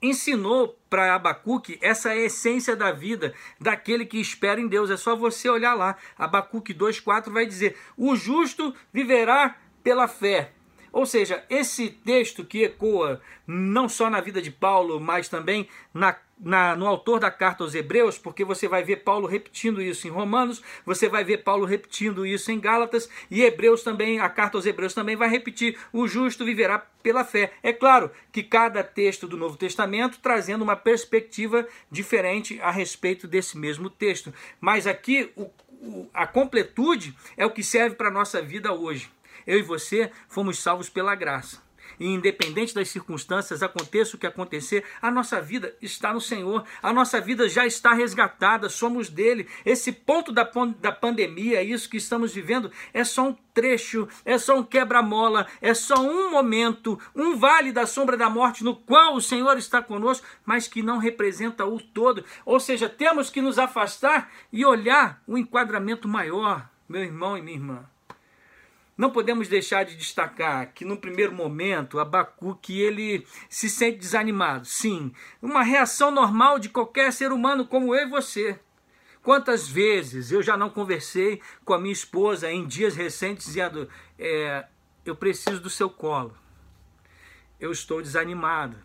ensinou 0.00 0.78
para 0.88 1.14
Abacuque 1.14 1.78
essa 1.82 2.16
essência 2.16 2.74
da 2.74 2.90
vida 2.90 3.34
daquele 3.60 4.06
que 4.06 4.18
espera 4.18 4.58
em 4.58 4.66
Deus. 4.66 4.90
É 4.90 4.96
só 4.96 5.14
você 5.14 5.50
olhar 5.50 5.74
lá. 5.74 5.94
Abacuque 6.16 6.72
2,4 6.72 7.30
vai 7.30 7.44
dizer: 7.44 7.76
O 7.98 8.16
justo 8.16 8.74
viverá 8.90 9.58
pela 9.84 10.08
fé. 10.08 10.52
Ou 10.90 11.04
seja, 11.04 11.44
esse 11.50 11.90
texto 11.90 12.46
que 12.46 12.64
ecoa 12.64 13.20
não 13.46 13.90
só 13.90 14.08
na 14.08 14.22
vida 14.22 14.40
de 14.40 14.50
Paulo, 14.50 14.98
mas 14.98 15.28
também 15.28 15.68
na, 15.92 16.16
na, 16.42 16.74
no 16.74 16.86
autor 16.86 17.20
da 17.20 17.30
carta 17.30 17.62
aos 17.62 17.74
Hebreus, 17.74 18.18
porque 18.18 18.44
você 18.44 18.66
vai 18.66 18.82
ver 18.82 18.96
Paulo 18.96 19.26
repetindo 19.26 19.80
isso 19.80 20.06
em 20.08 20.10
Romanos, 20.10 20.60
você 20.84 21.08
vai 21.08 21.22
ver 21.22 21.38
Paulo 21.38 21.64
repetindo 21.64 22.26
isso 22.26 22.50
em 22.50 22.58
Gálatas, 22.58 23.08
e 23.30 23.42
Hebreus 23.42 23.82
também, 23.82 24.18
a 24.18 24.28
carta 24.28 24.58
aos 24.58 24.66
Hebreus 24.66 24.92
também 24.92 25.14
vai 25.14 25.28
repetir: 25.28 25.78
o 25.92 26.08
justo 26.08 26.44
viverá 26.44 26.78
pela 27.02 27.24
fé. 27.24 27.52
É 27.62 27.72
claro 27.72 28.10
que 28.32 28.42
cada 28.42 28.82
texto 28.82 29.28
do 29.28 29.36
Novo 29.36 29.56
Testamento 29.56 30.18
trazendo 30.20 30.62
uma 30.62 30.76
perspectiva 30.76 31.66
diferente 31.90 32.60
a 32.60 32.70
respeito 32.70 33.26
desse 33.28 33.56
mesmo 33.56 33.88
texto. 33.88 34.32
Mas 34.60 34.86
aqui 34.86 35.30
o, 35.36 35.50
o, 35.82 36.10
a 36.12 36.26
completude 36.26 37.14
é 37.36 37.46
o 37.46 37.50
que 37.50 37.62
serve 37.62 37.96
para 37.96 38.08
a 38.08 38.12
nossa 38.12 38.42
vida 38.42 38.72
hoje. 38.72 39.10
Eu 39.46 39.58
e 39.58 39.62
você 39.62 40.10
fomos 40.28 40.58
salvos 40.58 40.88
pela 40.88 41.14
graça. 41.14 41.60
E 42.02 42.06
independente 42.06 42.74
das 42.74 42.88
circunstâncias, 42.88 43.62
aconteça 43.62 44.16
o 44.16 44.18
que 44.18 44.26
acontecer, 44.26 44.84
a 45.00 45.08
nossa 45.08 45.40
vida 45.40 45.72
está 45.80 46.12
no 46.12 46.20
Senhor, 46.20 46.64
a 46.82 46.92
nossa 46.92 47.20
vida 47.20 47.48
já 47.48 47.64
está 47.64 47.92
resgatada, 47.92 48.68
somos 48.68 49.08
dele. 49.08 49.46
Esse 49.64 49.92
ponto 49.92 50.32
da, 50.32 50.42
da 50.80 50.90
pandemia, 50.90 51.62
isso 51.62 51.88
que 51.88 51.96
estamos 51.96 52.34
vivendo, 52.34 52.72
é 52.92 53.04
só 53.04 53.28
um 53.28 53.36
trecho, 53.54 54.08
é 54.24 54.36
só 54.36 54.58
um 54.58 54.64
quebra-mola, 54.64 55.46
é 55.60 55.74
só 55.74 55.94
um 55.94 56.28
momento, 56.28 56.98
um 57.14 57.36
vale 57.36 57.70
da 57.70 57.86
sombra 57.86 58.16
da 58.16 58.28
morte 58.28 58.64
no 58.64 58.74
qual 58.74 59.14
o 59.14 59.22
Senhor 59.22 59.56
está 59.56 59.80
conosco, 59.80 60.26
mas 60.44 60.66
que 60.66 60.82
não 60.82 60.98
representa 60.98 61.64
o 61.64 61.78
todo. 61.78 62.24
Ou 62.44 62.58
seja, 62.58 62.88
temos 62.88 63.30
que 63.30 63.40
nos 63.40 63.60
afastar 63.60 64.28
e 64.52 64.64
olhar 64.64 65.22
o 65.24 65.38
enquadramento 65.38 66.08
maior, 66.08 66.68
meu 66.88 67.04
irmão 67.04 67.38
e 67.38 67.42
minha 67.42 67.56
irmã. 67.56 67.91
Não 68.96 69.10
podemos 69.10 69.48
deixar 69.48 69.84
de 69.84 69.96
destacar 69.96 70.72
que 70.74 70.84
no 70.84 70.96
primeiro 70.96 71.32
momento 71.32 71.98
Abacuque 71.98 72.78
ele 72.78 73.26
se 73.48 73.68
sente 73.70 73.98
desanimado. 73.98 74.66
Sim, 74.66 75.12
uma 75.40 75.62
reação 75.62 76.10
normal 76.10 76.58
de 76.58 76.68
qualquer 76.68 77.12
ser 77.12 77.32
humano 77.32 77.66
como 77.66 77.94
eu 77.94 78.06
e 78.06 78.10
você. 78.10 78.58
Quantas 79.22 79.68
vezes 79.68 80.30
eu 80.30 80.42
já 80.42 80.56
não 80.56 80.68
conversei 80.68 81.40
com 81.64 81.72
a 81.72 81.78
minha 81.78 81.92
esposa 81.92 82.50
em 82.50 82.66
dias 82.66 82.94
recentes 82.94 83.46
dizendo: 83.46 83.88
é, 84.18 84.66
eu 85.06 85.16
preciso 85.16 85.60
do 85.60 85.70
seu 85.70 85.88
colo, 85.88 86.36
eu 87.58 87.72
estou 87.72 88.02
desanimado 88.02 88.76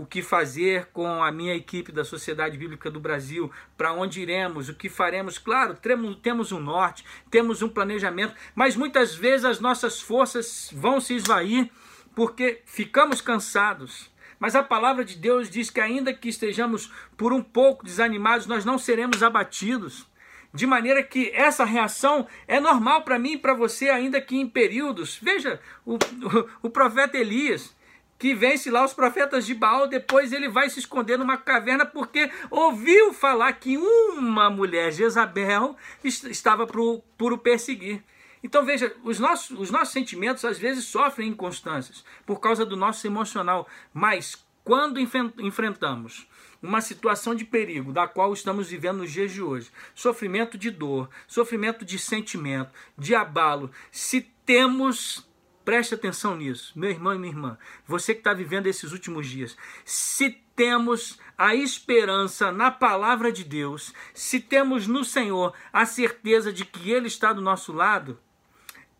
o 0.00 0.06
que 0.06 0.22
fazer 0.22 0.86
com 0.94 1.22
a 1.22 1.30
minha 1.30 1.54
equipe 1.54 1.92
da 1.92 2.04
Sociedade 2.04 2.56
Bíblica 2.56 2.90
do 2.90 2.98
Brasil, 2.98 3.50
para 3.76 3.92
onde 3.92 4.22
iremos, 4.22 4.70
o 4.70 4.74
que 4.74 4.88
faremos. 4.88 5.36
Claro, 5.36 5.76
temos 6.22 6.52
um 6.52 6.58
norte, 6.58 7.04
temos 7.30 7.60
um 7.60 7.68
planejamento, 7.68 8.34
mas 8.54 8.76
muitas 8.76 9.14
vezes 9.14 9.44
as 9.44 9.60
nossas 9.60 10.00
forças 10.00 10.70
vão 10.72 11.00
se 11.00 11.14
esvair 11.14 11.70
porque 12.14 12.62
ficamos 12.64 13.20
cansados. 13.20 14.10
Mas 14.38 14.56
a 14.56 14.62
palavra 14.62 15.04
de 15.04 15.16
Deus 15.16 15.50
diz 15.50 15.68
que, 15.68 15.80
ainda 15.80 16.14
que 16.14 16.30
estejamos 16.30 16.90
por 17.14 17.30
um 17.30 17.42
pouco 17.42 17.84
desanimados, 17.84 18.46
nós 18.46 18.64
não 18.64 18.78
seremos 18.78 19.22
abatidos. 19.22 20.08
De 20.52 20.66
maneira 20.66 21.02
que 21.02 21.30
essa 21.34 21.64
reação 21.64 22.26
é 22.48 22.58
normal 22.58 23.02
para 23.02 23.18
mim 23.18 23.32
e 23.32 23.38
para 23.38 23.52
você, 23.52 23.90
ainda 23.90 24.18
que 24.18 24.34
em 24.34 24.48
períodos. 24.48 25.18
Veja, 25.20 25.60
o, 25.84 25.96
o, 26.64 26.68
o 26.68 26.70
profeta 26.70 27.18
Elias, 27.18 27.76
que 28.20 28.34
vence 28.34 28.70
lá 28.70 28.84
os 28.84 28.92
profetas 28.92 29.46
de 29.46 29.54
Baal, 29.54 29.88
depois 29.88 30.30
ele 30.30 30.46
vai 30.46 30.68
se 30.68 30.78
esconder 30.78 31.16
numa 31.16 31.38
caverna 31.38 31.86
porque 31.86 32.30
ouviu 32.50 33.14
falar 33.14 33.50
que 33.54 33.78
uma 33.78 34.50
mulher, 34.50 34.92
Jezabel, 34.92 35.74
estava 36.04 36.66
por, 36.66 37.02
o 37.32 37.38
perseguir. 37.38 38.04
Então 38.44 38.62
veja, 38.62 38.94
os 39.02 39.18
nossos, 39.18 39.58
os 39.58 39.70
nossos 39.70 39.94
sentimentos 39.94 40.44
às 40.44 40.58
vezes 40.58 40.84
sofrem 40.84 41.30
inconstâncias 41.30 42.04
por 42.26 42.40
causa 42.40 42.66
do 42.66 42.76
nosso 42.76 43.06
emocional, 43.06 43.66
mas 43.92 44.46
quando 44.62 45.00
enfrentamos 45.00 46.28
uma 46.62 46.82
situação 46.82 47.34
de 47.34 47.46
perigo 47.46 47.90
da 47.90 48.06
qual 48.06 48.34
estamos 48.34 48.68
vivendo 48.68 48.98
nos 48.98 49.10
dias 49.10 49.32
de 49.32 49.40
hoje, 49.40 49.70
sofrimento 49.94 50.58
de 50.58 50.70
dor, 50.70 51.08
sofrimento 51.26 51.86
de 51.86 51.98
sentimento, 51.98 52.70
de 52.98 53.14
abalo, 53.14 53.70
se 53.90 54.20
temos 54.44 55.26
Preste 55.70 55.94
atenção 55.94 56.34
nisso, 56.34 56.72
meu 56.74 56.90
irmão 56.90 57.14
e 57.14 57.18
minha 57.20 57.32
irmã, 57.32 57.56
você 57.86 58.12
que 58.12 58.18
está 58.18 58.34
vivendo 58.34 58.66
esses 58.66 58.90
últimos 58.90 59.28
dias. 59.28 59.56
Se 59.84 60.30
temos 60.56 61.16
a 61.38 61.54
esperança 61.54 62.50
na 62.50 62.72
palavra 62.72 63.30
de 63.30 63.44
Deus, 63.44 63.94
se 64.12 64.40
temos 64.40 64.88
no 64.88 65.04
Senhor 65.04 65.54
a 65.72 65.86
certeza 65.86 66.52
de 66.52 66.64
que 66.64 66.90
Ele 66.90 67.06
está 67.06 67.32
do 67.32 67.40
nosso 67.40 67.72
lado, 67.72 68.18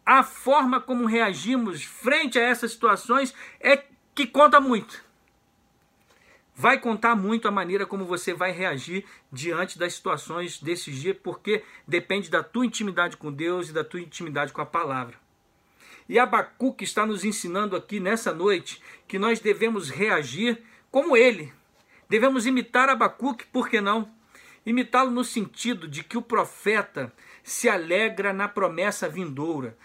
a 0.06 0.22
forma 0.22 0.80
como 0.80 1.06
reagimos 1.06 1.82
frente 1.82 2.38
a 2.38 2.42
essas 2.42 2.70
situações 2.70 3.34
é 3.58 3.84
que 4.14 4.24
conta 4.24 4.60
muito. 4.60 5.04
Vai 6.54 6.78
contar 6.78 7.16
muito 7.16 7.48
a 7.48 7.50
maneira 7.50 7.84
como 7.84 8.04
você 8.04 8.32
vai 8.32 8.52
reagir 8.52 9.04
diante 9.32 9.76
das 9.76 9.94
situações 9.94 10.62
desses 10.62 10.94
dias, 10.94 11.16
porque 11.20 11.64
depende 11.84 12.30
da 12.30 12.44
tua 12.44 12.64
intimidade 12.64 13.16
com 13.16 13.32
Deus 13.32 13.70
e 13.70 13.72
da 13.72 13.82
tua 13.82 14.00
intimidade 14.00 14.52
com 14.52 14.60
a 14.60 14.66
palavra. 14.66 15.18
E 16.10 16.18
Abacuque 16.18 16.82
está 16.82 17.06
nos 17.06 17.24
ensinando 17.24 17.76
aqui 17.76 18.00
nessa 18.00 18.34
noite 18.34 18.82
que 19.06 19.16
nós 19.16 19.38
devemos 19.38 19.90
reagir 19.90 20.60
como 20.90 21.16
ele. 21.16 21.52
Devemos 22.08 22.46
imitar 22.46 22.88
Abacuque, 22.88 23.46
por 23.46 23.68
que 23.68 23.80
não? 23.80 24.10
Imitá-lo 24.66 25.12
no 25.12 25.22
sentido 25.22 25.86
de 25.86 26.02
que 26.02 26.18
o 26.18 26.22
profeta 26.22 27.14
se 27.44 27.68
alegra 27.68 28.32
na 28.32 28.48
promessa 28.48 29.08
vindoura. 29.08 29.78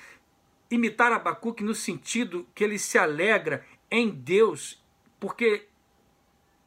Imitar 0.72 1.12
Abacuque 1.12 1.64
no 1.64 1.76
sentido 1.76 2.48
que 2.56 2.64
ele 2.64 2.80
se 2.80 2.98
alegra 2.98 3.64
em 3.92 4.10
Deus, 4.10 4.84
porque 5.20 5.68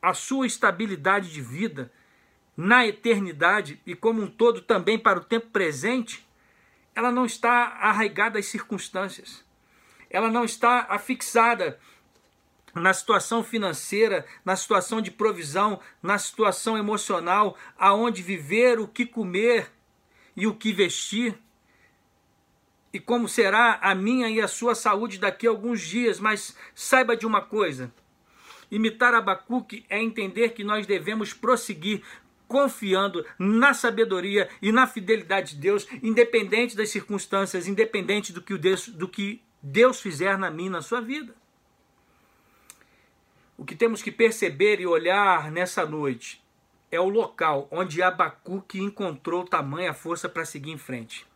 a 0.00 0.14
sua 0.14 0.46
estabilidade 0.46 1.32
de 1.32 1.42
vida 1.42 1.90
na 2.56 2.86
eternidade 2.86 3.82
e 3.84 3.96
como 3.96 4.22
um 4.22 4.28
todo 4.28 4.62
também 4.62 4.96
para 4.96 5.18
o 5.18 5.24
tempo 5.24 5.48
presente, 5.48 6.24
ela 6.94 7.10
não 7.10 7.26
está 7.26 7.76
arraigada 7.80 8.38
às 8.38 8.46
circunstâncias 8.46 9.47
ela 10.10 10.30
não 10.30 10.44
está 10.44 10.86
afixada 10.88 11.78
na 12.74 12.92
situação 12.92 13.42
financeira, 13.42 14.24
na 14.44 14.56
situação 14.56 15.00
de 15.00 15.10
provisão, 15.10 15.80
na 16.02 16.18
situação 16.18 16.76
emocional, 16.76 17.56
aonde 17.78 18.22
viver, 18.22 18.78
o 18.78 18.86
que 18.86 19.04
comer 19.04 19.70
e 20.36 20.46
o 20.46 20.54
que 20.54 20.72
vestir. 20.72 21.38
E 22.92 22.98
como 22.98 23.28
será 23.28 23.78
a 23.82 23.94
minha 23.94 24.28
e 24.30 24.40
a 24.40 24.48
sua 24.48 24.74
saúde 24.74 25.18
daqui 25.18 25.46
a 25.46 25.50
alguns 25.50 25.80
dias, 25.80 26.18
mas 26.18 26.56
saiba 26.74 27.16
de 27.16 27.26
uma 27.26 27.42
coisa: 27.42 27.92
imitar 28.70 29.14
Abacuque 29.14 29.84
é 29.88 30.00
entender 30.00 30.50
que 30.50 30.64
nós 30.64 30.86
devemos 30.86 31.34
prosseguir 31.34 32.02
confiando 32.46 33.26
na 33.38 33.74
sabedoria 33.74 34.48
e 34.62 34.72
na 34.72 34.86
fidelidade 34.86 35.54
de 35.54 35.60
Deus, 35.60 35.86
independente 36.02 36.74
das 36.74 36.88
circunstâncias, 36.88 37.68
independente 37.68 38.32
do 38.32 38.40
que, 38.40 38.54
o 38.54 38.58
Deus, 38.58 38.88
do 38.88 39.06
que 39.06 39.42
Deus 39.62 40.00
fizer 40.00 40.38
na 40.38 40.50
minha, 40.50 40.70
na 40.70 40.82
sua 40.82 41.00
vida. 41.00 41.34
o 43.58 43.64
que 43.64 43.74
temos 43.74 44.00
que 44.00 44.12
perceber 44.12 44.80
e 44.80 44.86
olhar 44.86 45.50
nessa 45.50 45.84
noite 45.84 46.40
é 46.92 47.00
o 47.00 47.08
local 47.08 47.66
onde 47.72 48.00
Abacuque 48.00 48.80
encontrou 48.80 49.44
tamanha 49.44 49.92
força 49.92 50.28
para 50.28 50.44
seguir 50.44 50.70
em 50.70 50.78
frente. 50.78 51.26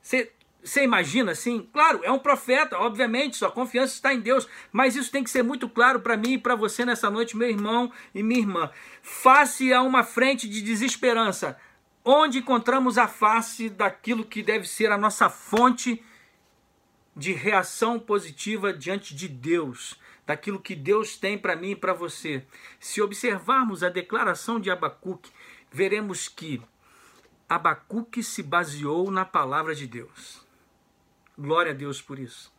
Você 0.00 0.82
imagina 0.82 1.32
assim? 1.32 1.68
Claro, 1.70 2.00
é 2.02 2.10
um 2.10 2.18
profeta, 2.18 2.78
obviamente, 2.78 3.36
sua 3.36 3.50
confiança 3.50 3.94
está 3.94 4.12
em 4.12 4.20
Deus, 4.20 4.48
mas 4.72 4.96
isso 4.96 5.12
tem 5.12 5.22
que 5.22 5.30
ser 5.30 5.44
muito 5.44 5.68
claro 5.68 6.00
para 6.00 6.16
mim 6.16 6.32
e 6.32 6.38
para 6.38 6.56
você 6.56 6.84
nessa 6.84 7.10
noite, 7.10 7.36
meu 7.36 7.48
irmão 7.48 7.92
e 8.14 8.22
minha 8.22 8.40
irmã. 8.40 8.70
Face 9.02 9.72
a 9.72 9.82
uma 9.82 10.02
frente 10.02 10.48
de 10.48 10.62
desesperança, 10.62 11.56
onde 12.04 12.38
encontramos 12.38 12.96
a 12.98 13.06
face 13.06 13.68
daquilo 13.68 14.24
que 14.24 14.42
deve 14.42 14.66
ser 14.66 14.90
a 14.90 14.98
nossa 14.98 15.28
fonte 15.28 15.94
de 15.94 16.15
reação 17.32 17.98
positiva 17.98 18.72
diante 18.72 19.14
de 19.14 19.26
Deus, 19.26 19.98
daquilo 20.26 20.60
que 20.60 20.74
Deus 20.74 21.16
tem 21.16 21.38
para 21.38 21.56
mim 21.56 21.70
e 21.70 21.76
para 21.76 21.94
você. 21.94 22.44
Se 22.78 23.00
observarmos 23.00 23.82
a 23.82 23.88
declaração 23.88 24.60
de 24.60 24.70
Abacuque, 24.70 25.30
veremos 25.72 26.28
que 26.28 26.60
Abacuque 27.48 28.22
se 28.22 28.42
baseou 28.42 29.10
na 29.10 29.24
palavra 29.24 29.74
de 29.74 29.86
Deus. 29.86 30.44
Glória 31.38 31.72
a 31.72 31.74
Deus 31.74 32.02
por 32.02 32.18
isso. 32.18 32.52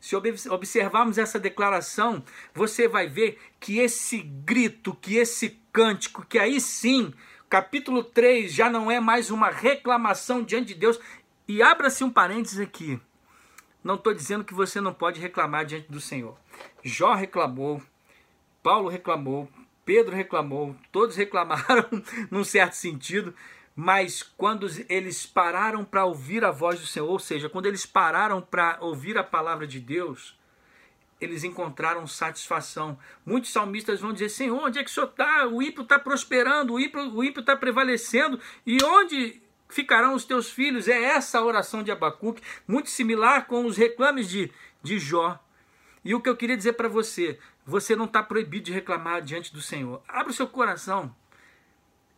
Se 0.00 0.16
observarmos 0.16 1.18
essa 1.18 1.38
declaração, 1.38 2.24
você 2.54 2.88
vai 2.88 3.06
ver 3.06 3.38
que 3.60 3.78
esse 3.78 4.18
grito, 4.18 4.94
que 4.94 5.16
esse 5.16 5.60
cântico, 5.70 6.24
que 6.24 6.38
aí 6.38 6.58
sim, 6.58 7.12
capítulo 7.50 8.02
3 8.02 8.50
já 8.50 8.70
não 8.70 8.90
é 8.90 8.98
mais 8.98 9.30
uma 9.30 9.50
reclamação 9.50 10.42
diante 10.42 10.68
de 10.68 10.80
Deus. 10.80 10.98
E 11.46 11.62
abra-se 11.62 12.02
um 12.02 12.10
parênteses 12.10 12.58
aqui. 12.60 12.98
Não 13.82 13.94
estou 13.94 14.12
dizendo 14.12 14.44
que 14.44 14.54
você 14.54 14.80
não 14.80 14.92
pode 14.92 15.20
reclamar 15.20 15.64
diante 15.64 15.90
do 15.90 16.00
Senhor. 16.00 16.36
Jó 16.82 17.14
reclamou, 17.14 17.82
Paulo 18.62 18.88
reclamou, 18.88 19.48
Pedro 19.84 20.14
reclamou, 20.14 20.76
todos 20.92 21.16
reclamaram 21.16 21.86
num 22.30 22.44
certo 22.44 22.74
sentido, 22.74 23.34
mas 23.74 24.22
quando 24.22 24.66
eles 24.88 25.24
pararam 25.24 25.84
para 25.84 26.04
ouvir 26.04 26.44
a 26.44 26.50
voz 26.50 26.78
do 26.78 26.86
Senhor, 26.86 27.08
ou 27.08 27.18
seja, 27.18 27.48
quando 27.48 27.66
eles 27.66 27.86
pararam 27.86 28.42
para 28.42 28.76
ouvir 28.80 29.16
a 29.16 29.24
palavra 29.24 29.66
de 29.66 29.80
Deus, 29.80 30.38
eles 31.20 31.44
encontraram 31.44 32.06
satisfação. 32.06 32.98
Muitos 33.24 33.52
salmistas 33.52 34.00
vão 34.00 34.12
dizer: 34.12 34.28
Senhor, 34.28 34.58
onde 34.58 34.78
é 34.78 34.84
que 34.84 34.90
o 34.90 34.92
Senhor 34.92 35.08
está? 35.08 35.46
O 35.46 35.62
ímpio 35.62 35.82
está 35.82 35.98
prosperando, 35.98 36.74
o 36.74 36.80
ímpio 36.80 37.40
está 37.40 37.56
prevalecendo, 37.56 38.38
e 38.66 38.82
onde 38.82 39.40
ficarão 39.74 40.14
os 40.14 40.24
teus 40.24 40.50
filhos? 40.50 40.88
É 40.88 41.02
essa 41.02 41.38
a 41.38 41.44
oração 41.44 41.82
de 41.82 41.90
Abacuque, 41.90 42.42
muito 42.66 42.90
similar 42.90 43.46
com 43.46 43.64
os 43.64 43.76
reclames 43.76 44.28
de, 44.28 44.50
de 44.82 44.98
Jó. 44.98 45.38
E 46.04 46.14
o 46.14 46.20
que 46.20 46.28
eu 46.28 46.36
queria 46.36 46.56
dizer 46.56 46.74
para 46.74 46.88
você: 46.88 47.38
você 47.64 47.94
não 47.94 48.06
está 48.06 48.22
proibido 48.22 48.66
de 48.66 48.72
reclamar 48.72 49.22
diante 49.22 49.52
do 49.52 49.60
Senhor. 49.60 50.02
Abra 50.08 50.30
o 50.30 50.34
seu 50.34 50.46
coração. 50.46 51.14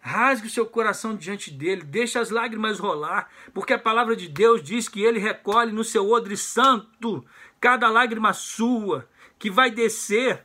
Rasgue 0.01 0.49
o 0.49 0.51
seu 0.51 0.67
coração 0.67 1.15
diante 1.15 1.49
dele, 1.49 1.83
deixe 1.83 2.19
as 2.19 2.29
lágrimas 2.29 2.81
rolar, 2.81 3.31
porque 3.55 3.73
a 3.73 3.79
palavra 3.79 4.17
de 4.17 4.27
Deus 4.27 4.61
diz 4.61 4.89
que 4.89 5.01
ele 5.01 5.21
recolhe 5.21 5.71
no 5.71 5.85
seu 5.85 6.11
odre 6.11 6.37
santo 6.37 7.25
cada 7.61 7.89
lágrima 7.89 8.33
sua, 8.33 9.09
que 9.39 9.49
vai 9.49 9.71
descer, 9.71 10.45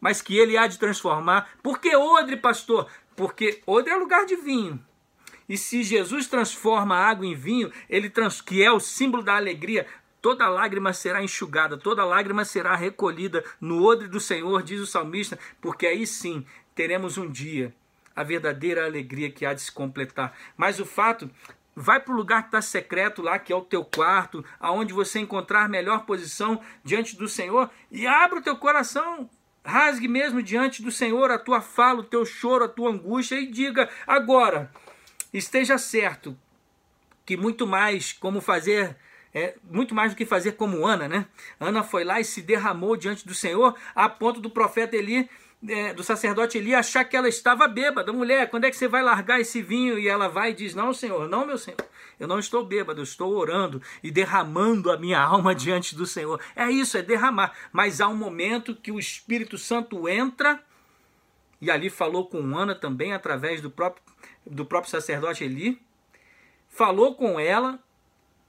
mas 0.00 0.22
que 0.22 0.38
ele 0.38 0.56
há 0.56 0.66
de 0.66 0.78
transformar. 0.78 1.50
Por 1.62 1.78
que 1.78 1.94
odre, 1.94 2.38
pastor? 2.38 2.90
Porque 3.14 3.62
odre 3.66 3.92
é 3.92 3.96
lugar 3.96 4.24
de 4.24 4.36
vinho. 4.36 4.82
E 5.50 5.58
se 5.58 5.82
Jesus 5.82 6.28
transforma 6.28 6.94
a 6.94 7.08
água 7.08 7.26
em 7.26 7.34
vinho, 7.34 7.72
ele 7.88 8.08
trans, 8.08 8.40
que 8.40 8.62
é 8.62 8.70
o 8.70 8.78
símbolo 8.78 9.20
da 9.20 9.34
alegria, 9.34 9.84
toda 10.22 10.48
lágrima 10.48 10.92
será 10.92 11.24
enxugada, 11.24 11.76
toda 11.76 12.04
lágrima 12.04 12.44
será 12.44 12.76
recolhida 12.76 13.44
no 13.60 13.84
odre 13.84 14.06
do 14.06 14.20
Senhor, 14.20 14.62
diz 14.62 14.80
o 14.80 14.86
salmista, 14.86 15.36
porque 15.60 15.88
aí 15.88 16.06
sim 16.06 16.46
teremos 16.72 17.18
um 17.18 17.28
dia 17.28 17.74
a 18.14 18.22
verdadeira 18.22 18.84
alegria 18.84 19.28
que 19.28 19.44
há 19.44 19.52
de 19.52 19.62
se 19.62 19.72
completar. 19.72 20.38
Mas 20.56 20.78
o 20.78 20.86
fato, 20.86 21.28
vai 21.74 21.98
para 21.98 22.14
o 22.14 22.16
lugar 22.16 22.42
que 22.42 22.48
está 22.48 22.62
secreto 22.62 23.20
lá, 23.20 23.36
que 23.36 23.52
é 23.52 23.56
o 23.56 23.62
teu 23.62 23.84
quarto, 23.84 24.44
aonde 24.60 24.92
você 24.92 25.18
encontrar 25.18 25.68
melhor 25.68 26.06
posição 26.06 26.60
diante 26.84 27.16
do 27.16 27.26
Senhor, 27.26 27.68
e 27.90 28.06
abra 28.06 28.38
o 28.38 28.42
teu 28.42 28.56
coração, 28.56 29.28
rasgue 29.64 30.06
mesmo 30.06 30.44
diante 30.44 30.80
do 30.80 30.92
Senhor 30.92 31.28
a 31.28 31.38
tua 31.40 31.60
fala, 31.60 31.98
o 31.98 32.04
teu 32.04 32.24
choro, 32.24 32.66
a 32.66 32.68
tua 32.68 32.90
angústia, 32.90 33.34
e 33.34 33.46
diga 33.46 33.88
agora, 34.06 34.70
esteja 35.32 35.78
certo 35.78 36.36
que 37.24 37.36
muito 37.36 37.66
mais 37.66 38.12
como 38.12 38.40
fazer 38.40 38.96
é, 39.32 39.54
muito 39.70 39.94
mais 39.94 40.12
do 40.12 40.16
que 40.16 40.26
fazer 40.26 40.52
como 40.52 40.84
Ana, 40.84 41.06
né? 41.08 41.26
Ana 41.58 41.84
foi 41.84 42.02
lá 42.02 42.20
e 42.20 42.24
se 42.24 42.42
derramou 42.42 42.96
diante 42.96 43.24
do 43.24 43.34
Senhor, 43.34 43.76
a 43.94 44.08
ponto 44.08 44.40
do 44.40 44.50
profeta 44.50 44.96
Eli 44.96 45.30
é, 45.68 45.92
do 45.92 46.02
sacerdote 46.02 46.56
Eli 46.56 46.74
achar 46.74 47.04
que 47.04 47.16
ela 47.16 47.28
estava 47.28 47.68
bêbada. 47.68 48.12
Mulher, 48.12 48.48
quando 48.48 48.64
é 48.64 48.70
que 48.70 48.76
você 48.76 48.88
vai 48.88 49.02
largar 49.02 49.40
esse 49.40 49.60
vinho? 49.60 49.98
E 49.98 50.08
ela 50.08 50.28
vai 50.28 50.50
e 50.50 50.54
diz: 50.54 50.74
Não, 50.74 50.92
Senhor, 50.92 51.28
não, 51.28 51.46
meu 51.46 51.58
Senhor. 51.58 51.78
Eu 52.18 52.26
não 52.26 52.38
estou 52.38 52.64
bêbado, 52.64 53.00
eu 53.00 53.04
estou 53.04 53.34
orando 53.34 53.80
e 54.02 54.10
derramando 54.10 54.90
a 54.90 54.96
minha 54.96 55.20
alma 55.20 55.54
diante 55.54 55.94
do 55.94 56.06
Senhor. 56.06 56.40
É 56.54 56.70
isso, 56.70 56.98
é 56.98 57.02
derramar. 57.02 57.52
Mas 57.72 58.00
há 58.00 58.08
um 58.08 58.16
momento 58.16 58.74
que 58.74 58.92
o 58.92 58.98
Espírito 58.98 59.56
Santo 59.56 60.08
entra, 60.08 60.62
e 61.60 61.70
ali 61.70 61.88
falou 61.88 62.26
com 62.26 62.56
Ana 62.56 62.74
também, 62.74 63.12
através 63.12 63.60
do 63.60 63.70
próprio, 63.70 64.02
do 64.46 64.64
próprio 64.64 64.90
sacerdote 64.90 65.44
Eli, 65.44 65.80
falou 66.68 67.14
com 67.14 67.38
ela, 67.38 67.78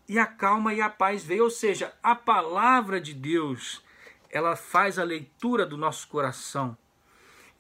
e 0.08 0.20
a 0.20 0.26
calma 0.26 0.74
e 0.74 0.82
a 0.82 0.90
paz 0.90 1.24
veio. 1.24 1.46
Ou 1.46 1.50
seja, 1.50 1.94
a 2.04 2.16
palavra 2.16 3.00
de 3.00 3.14
Deus, 3.14 3.84
ela 4.30 4.56
faz 4.56 5.00
a 5.00 5.04
leitura 5.04 5.66
do 5.66 5.78
nosso 5.78 6.08
coração 6.08 6.78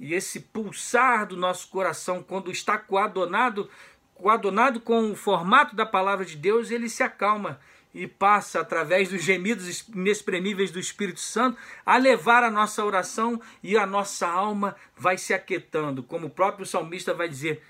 e 0.01 0.15
esse 0.15 0.39
pulsar 0.39 1.27
do 1.27 1.37
nosso 1.37 1.67
coração, 1.67 2.23
quando 2.23 2.51
está 2.51 2.75
coadonado, 2.75 3.69
coadonado 4.15 4.81
com 4.81 5.11
o 5.11 5.15
formato 5.15 5.75
da 5.75 5.85
palavra 5.85 6.25
de 6.25 6.35
Deus, 6.35 6.71
ele 6.71 6.89
se 6.89 7.03
acalma 7.03 7.59
e 7.93 8.07
passa, 8.07 8.61
através 8.61 9.09
dos 9.09 9.21
gemidos 9.21 9.87
inexprimíveis 9.89 10.71
do 10.71 10.79
Espírito 10.79 11.19
Santo, 11.19 11.55
a 11.85 11.97
levar 11.97 12.43
a 12.43 12.49
nossa 12.49 12.83
oração 12.83 13.39
e 13.61 13.77
a 13.77 13.85
nossa 13.85 14.27
alma 14.27 14.75
vai 14.97 15.19
se 15.19 15.35
aquietando. 15.35 16.01
Como 16.01 16.25
o 16.25 16.31
próprio 16.31 16.65
salmista 16.65 17.13
vai 17.13 17.29
dizer: 17.29 17.61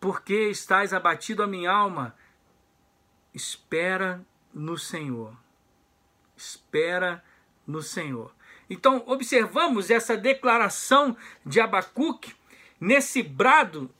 Por 0.00 0.22
que 0.22 0.48
estás 0.48 0.94
abatido 0.94 1.42
a 1.42 1.46
minha 1.46 1.70
alma? 1.70 2.16
Espera 3.34 4.24
no 4.52 4.78
Senhor. 4.78 5.36
Espera 6.36 7.22
no 7.66 7.82
Senhor. 7.82 8.34
Então, 8.68 9.02
observamos 9.06 9.90
essa 9.90 10.16
declaração 10.16 11.16
de 11.44 11.60
Abacuque 11.60 12.34
nesse 12.80 13.22
brado 13.22 13.90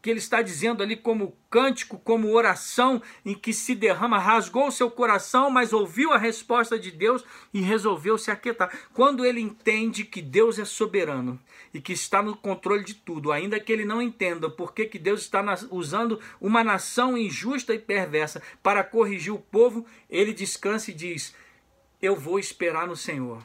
que 0.00 0.10
ele 0.10 0.18
está 0.18 0.42
dizendo 0.42 0.82
ali 0.82 0.96
como 0.96 1.36
cântico, 1.50 1.98
como 1.98 2.32
oração 2.32 3.02
em 3.24 3.34
que 3.34 3.52
se 3.52 3.74
derrama, 3.74 4.18
rasgou 4.18 4.70
seu 4.70 4.90
coração, 4.90 5.50
mas 5.50 5.72
ouviu 5.72 6.12
a 6.12 6.18
resposta 6.18 6.78
de 6.78 6.90
Deus 6.90 7.24
e 7.52 7.60
resolveu 7.60 8.16
se 8.16 8.30
aquietar. 8.30 8.70
Quando 8.94 9.24
ele 9.24 9.40
entende 9.40 10.04
que 10.04 10.22
Deus 10.22 10.58
é 10.58 10.64
soberano 10.64 11.38
e 11.74 11.80
que 11.80 11.92
está 11.92 12.22
no 12.22 12.36
controle 12.36 12.84
de 12.84 12.94
tudo, 12.94 13.32
ainda 13.32 13.58
que 13.58 13.72
ele 13.72 13.84
não 13.84 14.00
entenda 14.00 14.48
por 14.48 14.72
que, 14.72 14.86
que 14.86 14.98
Deus 14.98 15.22
está 15.22 15.44
usando 15.70 16.20
uma 16.40 16.62
nação 16.62 17.16
injusta 17.16 17.74
e 17.74 17.78
perversa 17.78 18.42
para 18.62 18.84
corrigir 18.84 19.32
o 19.32 19.38
povo, 19.38 19.84
ele 20.08 20.32
descansa 20.32 20.90
e 20.90 20.94
diz: 20.94 21.34
Eu 22.00 22.14
vou 22.14 22.38
esperar 22.38 22.86
no 22.86 22.96
Senhor 22.96 23.42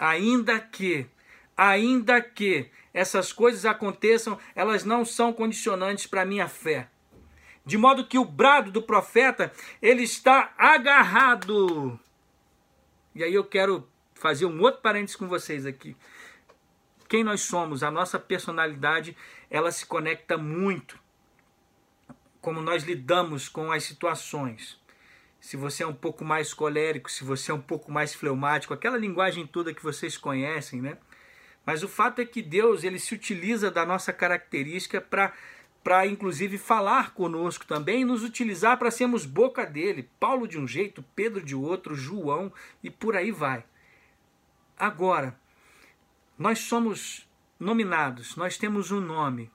ainda 0.00 0.58
que, 0.58 1.06
ainda 1.60 2.22
que 2.22 2.70
essas 2.94 3.34
coisas 3.34 3.66
aconteçam, 3.66 4.38
elas 4.54 4.82
não 4.82 5.04
são 5.04 5.30
condicionantes 5.30 6.06
para 6.06 6.22
a 6.22 6.24
minha 6.24 6.48
fé. 6.48 6.88
De 7.66 7.76
modo 7.76 8.06
que 8.06 8.18
o 8.18 8.24
brado 8.24 8.70
do 8.70 8.80
profeta, 8.80 9.52
ele 9.82 10.02
está 10.02 10.54
agarrado. 10.56 12.00
E 13.14 13.22
aí 13.22 13.34
eu 13.34 13.44
quero 13.44 13.86
fazer 14.14 14.46
um 14.46 14.58
outro 14.62 14.80
parênteses 14.80 15.16
com 15.16 15.28
vocês 15.28 15.66
aqui. 15.66 15.94
Quem 17.06 17.22
nós 17.22 17.42
somos, 17.42 17.82
a 17.82 17.90
nossa 17.90 18.18
personalidade, 18.18 19.14
ela 19.50 19.70
se 19.70 19.84
conecta 19.84 20.38
muito 20.38 20.98
como 22.40 22.62
nós 22.62 22.84
lidamos 22.84 23.50
com 23.50 23.70
as 23.70 23.84
situações 23.84 24.80
se 25.40 25.56
você 25.56 25.82
é 25.82 25.86
um 25.86 25.94
pouco 25.94 26.22
mais 26.24 26.52
colérico, 26.52 27.10
se 27.10 27.24
você 27.24 27.50
é 27.50 27.54
um 27.54 27.60
pouco 27.60 27.90
mais 27.90 28.14
fleumático, 28.14 28.74
aquela 28.74 28.98
linguagem 28.98 29.46
toda 29.46 29.72
que 29.72 29.82
vocês 29.82 30.16
conhecem, 30.16 30.82
né? 30.82 30.98
Mas 31.70 31.84
o 31.84 31.88
fato 31.88 32.20
é 32.20 32.26
que 32.26 32.42
Deus 32.42 32.82
ele 32.82 32.98
se 32.98 33.14
utiliza 33.14 33.70
da 33.70 33.86
nossa 33.86 34.12
característica 34.12 35.00
para 35.00 35.32
para 35.84 36.04
inclusive 36.04 36.58
falar 36.58 37.14
conosco 37.14 37.64
também 37.64 38.04
nos 38.04 38.24
utilizar 38.24 38.76
para 38.76 38.90
sermos 38.90 39.24
boca 39.24 39.64
dele. 39.64 40.10
Paulo 40.18 40.48
de 40.48 40.58
um 40.58 40.66
jeito, 40.66 41.04
Pedro 41.14 41.40
de 41.40 41.54
outro, 41.54 41.94
João 41.94 42.52
e 42.82 42.90
por 42.90 43.14
aí 43.14 43.30
vai. 43.30 43.64
Agora, 44.76 45.38
nós 46.36 46.58
somos 46.58 47.24
nominados, 47.58 48.34
nós 48.34 48.58
temos 48.58 48.90
um 48.90 49.00
nome, 49.00 49.48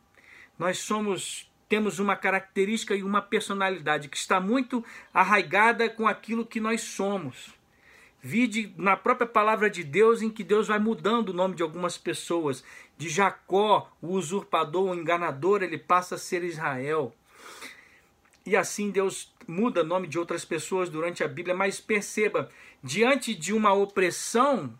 nós 0.57 0.77
somos 0.77 1.51
temos 1.67 1.99
uma 1.99 2.15
característica 2.15 2.95
e 2.95 3.03
uma 3.03 3.21
personalidade 3.21 4.07
que 4.07 4.15
está 4.15 4.39
muito 4.39 4.85
arraigada 5.13 5.89
com 5.89 6.07
aquilo 6.07 6.45
que 6.45 6.61
nós 6.61 6.79
somos. 6.79 7.53
Vide 8.27 8.73
na 8.75 8.97
própria 8.97 9.27
palavra 9.27 9.69
de 9.69 9.83
Deus 9.83 10.23
em 10.23 10.31
que 10.31 10.43
Deus 10.43 10.67
vai 10.67 10.79
mudando 10.79 11.29
o 11.29 11.33
nome 11.33 11.53
de 11.53 11.61
algumas 11.61 11.95
pessoas. 11.95 12.63
De 12.97 13.07
Jacó, 13.07 13.91
o 14.01 14.13
usurpador, 14.13 14.89
o 14.89 14.95
enganador, 14.95 15.61
ele 15.61 15.77
passa 15.77 16.15
a 16.15 16.17
ser 16.17 16.43
Israel. 16.43 17.13
E 18.43 18.57
assim 18.57 18.89
Deus 18.89 19.31
muda 19.47 19.83
o 19.83 19.85
nome 19.85 20.07
de 20.07 20.17
outras 20.17 20.43
pessoas 20.43 20.89
durante 20.89 21.23
a 21.23 21.27
Bíblia, 21.27 21.53
mas 21.53 21.79
perceba, 21.79 22.49
diante 22.83 23.35
de 23.35 23.53
uma 23.53 23.73
opressão, 23.73 24.73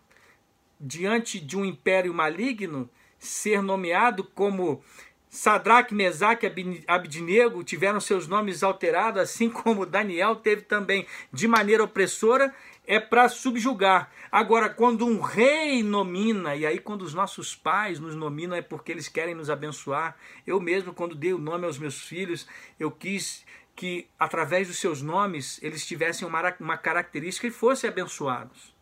diante 0.80 1.38
de 1.38 1.56
um 1.56 1.64
império 1.64 2.12
maligno, 2.12 2.90
ser 3.16 3.62
nomeado 3.62 4.24
como 4.24 4.82
Sadraque, 5.28 5.94
Mesaque 5.94 6.50
Abidnego 6.88 7.62
tiveram 7.62 8.00
seus 8.00 8.26
nomes 8.26 8.62
alterados, 8.62 9.20
assim 9.20 9.50
como 9.50 9.84
Daniel 9.84 10.34
teve 10.34 10.62
também 10.62 11.06
de 11.32 11.46
maneira 11.46 11.84
opressora, 11.84 12.54
é 12.86 13.00
para 13.00 13.28
subjugar. 13.28 14.10
Agora, 14.30 14.68
quando 14.68 15.06
um 15.06 15.20
rei 15.20 15.82
nomina, 15.82 16.54
e 16.54 16.64
aí 16.64 16.78
quando 16.78 17.02
os 17.02 17.14
nossos 17.14 17.54
pais 17.54 17.98
nos 17.98 18.14
nominam 18.14 18.56
é 18.56 18.62
porque 18.62 18.92
eles 18.92 19.08
querem 19.08 19.34
nos 19.34 19.50
abençoar. 19.50 20.16
Eu 20.46 20.60
mesmo, 20.60 20.94
quando 20.94 21.14
dei 21.14 21.32
o 21.32 21.38
nome 21.38 21.66
aos 21.66 21.78
meus 21.78 22.00
filhos, 22.00 22.46
eu 22.78 22.90
quis 22.90 23.44
que 23.74 24.08
através 24.18 24.68
dos 24.68 24.78
seus 24.78 25.02
nomes 25.02 25.62
eles 25.62 25.86
tivessem 25.86 26.26
uma, 26.26 26.56
uma 26.60 26.78
característica 26.78 27.46
e 27.46 27.50
fossem 27.50 27.90
abençoados. 27.90 28.74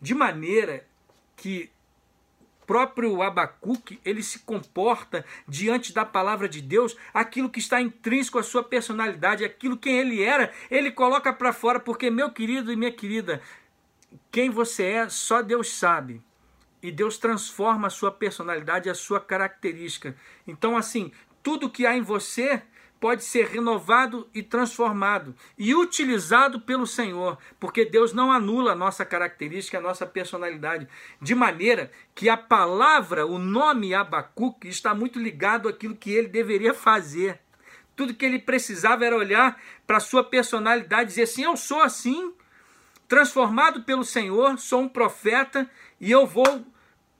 De 0.00 0.14
maneira 0.14 0.86
que 1.36 1.70
próprio 2.66 3.22
Abacuque, 3.22 4.00
ele 4.04 4.22
se 4.22 4.40
comporta 4.40 5.24
diante 5.46 5.92
da 5.92 6.04
palavra 6.04 6.48
de 6.48 6.60
Deus, 6.60 6.96
aquilo 7.12 7.50
que 7.50 7.58
está 7.58 7.80
intrínseco 7.80 8.38
à 8.38 8.42
sua 8.42 8.62
personalidade, 8.62 9.44
aquilo 9.44 9.76
quem 9.76 9.98
ele 9.98 10.22
era, 10.22 10.52
ele 10.70 10.90
coloca 10.90 11.32
para 11.32 11.52
fora, 11.52 11.80
porque 11.80 12.10
meu 12.10 12.30
querido 12.30 12.72
e 12.72 12.76
minha 12.76 12.92
querida, 12.92 13.42
quem 14.30 14.50
você 14.50 14.84
é, 14.84 15.08
só 15.08 15.42
Deus 15.42 15.72
sabe. 15.72 16.22
E 16.82 16.90
Deus 16.90 17.16
transforma 17.16 17.86
a 17.86 17.90
sua 17.90 18.10
personalidade, 18.10 18.90
a 18.90 18.94
sua 18.94 19.20
característica. 19.20 20.16
Então, 20.46 20.76
assim, 20.76 21.12
tudo 21.42 21.70
que 21.70 21.86
há 21.86 21.96
em 21.96 22.02
você 22.02 22.62
pode 23.02 23.24
ser 23.24 23.48
renovado 23.48 24.30
e 24.32 24.44
transformado 24.44 25.34
e 25.58 25.74
utilizado 25.74 26.60
pelo 26.60 26.86
Senhor, 26.86 27.36
porque 27.58 27.84
Deus 27.84 28.12
não 28.12 28.30
anula 28.30 28.70
a 28.70 28.76
nossa 28.76 29.04
característica, 29.04 29.76
a 29.76 29.80
nossa 29.80 30.06
personalidade, 30.06 30.86
de 31.20 31.34
maneira 31.34 31.90
que 32.14 32.28
a 32.28 32.36
palavra, 32.36 33.26
o 33.26 33.40
nome 33.40 33.92
Abacuque, 33.92 34.68
está 34.68 34.94
muito 34.94 35.18
ligado 35.18 35.68
àquilo 35.68 35.96
que 35.96 36.12
ele 36.12 36.28
deveria 36.28 36.72
fazer. 36.72 37.40
Tudo 37.96 38.14
que 38.14 38.24
ele 38.24 38.38
precisava 38.38 39.04
era 39.04 39.16
olhar 39.16 39.60
para 39.84 39.96
a 39.96 40.00
sua 40.00 40.22
personalidade 40.22 41.02
e 41.02 41.06
dizer 41.06 41.22
assim: 41.22 41.42
Eu 41.42 41.56
sou 41.56 41.80
assim, 41.80 42.32
transformado 43.08 43.82
pelo 43.82 44.04
Senhor, 44.04 44.56
sou 44.60 44.82
um 44.82 44.88
profeta 44.88 45.68
e 46.00 46.08
eu 46.08 46.24
vou 46.24 46.64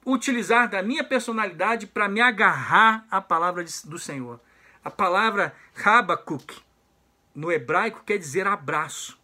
utilizar 0.07 0.69
da 0.69 0.81
minha 0.81 1.03
personalidade 1.03 1.89
para 1.89 2.09
me 2.09 2.21
agarrar 2.21 3.05
à 3.11 3.21
palavra 3.21 3.65
do 3.85 3.99
Senhor. 3.99 4.39
A 4.85 4.91
palavra 4.91 5.55
Habakuk 5.85 6.61
no 7.35 7.53
hebraico 7.53 8.03
quer 8.05 8.19
dizer 8.19 8.47
abraço. 8.47 9.17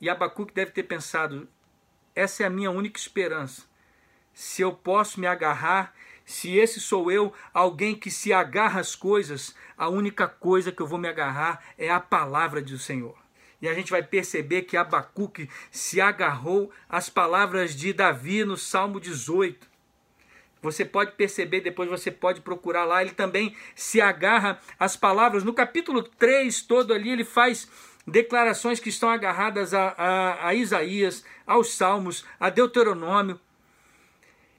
E 0.00 0.10
Abacuque 0.10 0.52
deve 0.52 0.72
ter 0.72 0.82
pensado: 0.82 1.48
essa 2.14 2.42
é 2.42 2.46
a 2.46 2.50
minha 2.50 2.70
única 2.70 2.98
esperança. 2.98 3.64
Se 4.34 4.60
eu 4.60 4.72
posso 4.72 5.18
me 5.18 5.26
agarrar, 5.26 5.94
se 6.24 6.54
esse 6.54 6.80
sou 6.80 7.10
eu, 7.10 7.32
alguém 7.54 7.94
que 7.94 8.10
se 8.10 8.32
agarra 8.32 8.80
às 8.80 8.94
coisas, 8.94 9.54
a 9.76 9.88
única 9.88 10.28
coisa 10.28 10.70
que 10.70 10.82
eu 10.82 10.86
vou 10.86 10.98
me 10.98 11.08
agarrar 11.08 11.64
é 11.78 11.90
a 11.90 11.98
palavra 12.00 12.60
do 12.60 12.78
Senhor. 12.78 13.16
E 13.62 13.66
a 13.66 13.72
gente 13.72 13.90
vai 13.90 14.02
perceber 14.02 14.62
que 14.62 14.76
Abacuque 14.76 15.48
se 15.70 15.98
agarrou 15.98 16.70
às 16.88 17.08
palavras 17.08 17.74
de 17.74 17.92
Davi 17.94 18.44
no 18.44 18.56
Salmo 18.56 19.00
18. 19.00 19.75
Você 20.62 20.84
pode 20.84 21.12
perceber, 21.12 21.60
depois 21.60 21.88
você 21.88 22.10
pode 22.10 22.40
procurar 22.40 22.84
lá, 22.84 23.02
ele 23.02 23.12
também 23.12 23.54
se 23.74 24.00
agarra 24.00 24.60
às 24.78 24.96
palavras. 24.96 25.44
No 25.44 25.52
capítulo 25.52 26.02
3 26.02 26.62
todo 26.62 26.92
ali, 26.92 27.10
ele 27.10 27.24
faz 27.24 27.68
declarações 28.06 28.80
que 28.80 28.88
estão 28.88 29.08
agarradas 29.10 29.74
a, 29.74 29.88
a, 29.96 30.48
a 30.48 30.54
Isaías, 30.54 31.24
aos 31.46 31.74
Salmos, 31.74 32.24
a 32.38 32.48
Deuteronômio. 32.48 33.38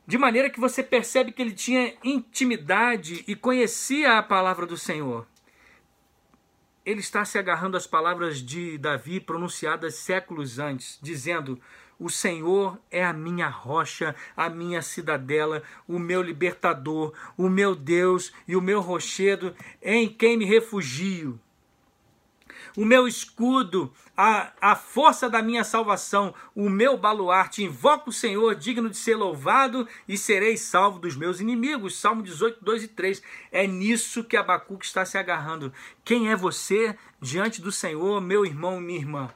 De 0.06 0.18
maneira 0.18 0.50
que 0.50 0.60
você 0.60 0.84
percebe 0.84 1.32
que 1.32 1.42
ele 1.42 1.52
tinha 1.52 1.94
intimidade 2.04 3.24
e 3.28 3.36
conhecia 3.36 4.18
a 4.18 4.24
palavra 4.24 4.66
do 4.66 4.78
Senhor. 4.78 5.28
Ele 6.86 7.02
está 7.02 7.26
se 7.26 7.38
agarrando 7.38 7.76
às 7.76 7.86
palavras 7.86 8.42
de 8.42 8.78
Davi 8.78 9.20
pronunciadas 9.20 9.96
séculos 9.96 10.60
antes, 10.60 10.98
dizendo: 11.02 11.60
o 12.00 12.10
Senhor 12.10 12.80
é 12.92 13.04
a 13.04 13.14
minha 13.14 13.48
rocha, 13.48 14.16
a 14.36 14.50
minha 14.50 14.82
cidadela, 14.82 15.64
o 15.88 15.98
meu 15.98 16.22
libertador, 16.22 17.14
o 17.36 17.50
meu 17.50 17.76
Deus 17.76 18.32
e 18.48 18.56
o 18.56 18.62
meu 18.62 18.82
rochedo, 18.82 19.56
em 19.82 20.08
quem 20.08 20.38
me 20.38 20.46
refugio. 20.46 21.40
O 22.76 22.86
meu 22.86 23.08
escudo, 23.08 23.92
a, 24.16 24.54
a 24.62 24.76
força 24.76 25.28
da 25.28 25.42
minha 25.42 25.64
salvação, 25.64 26.32
o 26.56 26.70
meu 26.70 26.96
baluarte. 26.96 27.64
Invoco 27.64 28.12
o 28.12 28.14
Senhor, 28.14 28.54
digno 28.54 28.88
de 28.88 28.98
ser 28.98 29.16
louvado, 29.16 29.88
e 30.08 30.16
serei 30.16 30.56
salvo 30.58 31.00
dos 31.00 31.16
meus 31.16 31.40
inimigos. 31.40 32.00
Salmo 32.00 32.22
18, 32.22 32.64
2 32.64 32.84
e 32.84 32.88
3. 32.90 33.24
É 33.52 33.66
nisso 33.66 34.24
que 34.24 34.38
Abacuque 34.38 34.86
está 34.86 35.04
se 35.06 35.18
agarrando. 35.18 35.74
Quem 36.06 36.30
é 36.30 36.36
você 36.36 36.96
diante 37.20 37.62
do 37.62 37.72
Senhor, 37.72 38.22
meu 38.22 38.46
irmão 38.46 38.78
e 38.78 38.84
minha 38.84 39.00
irmã? 39.00 39.34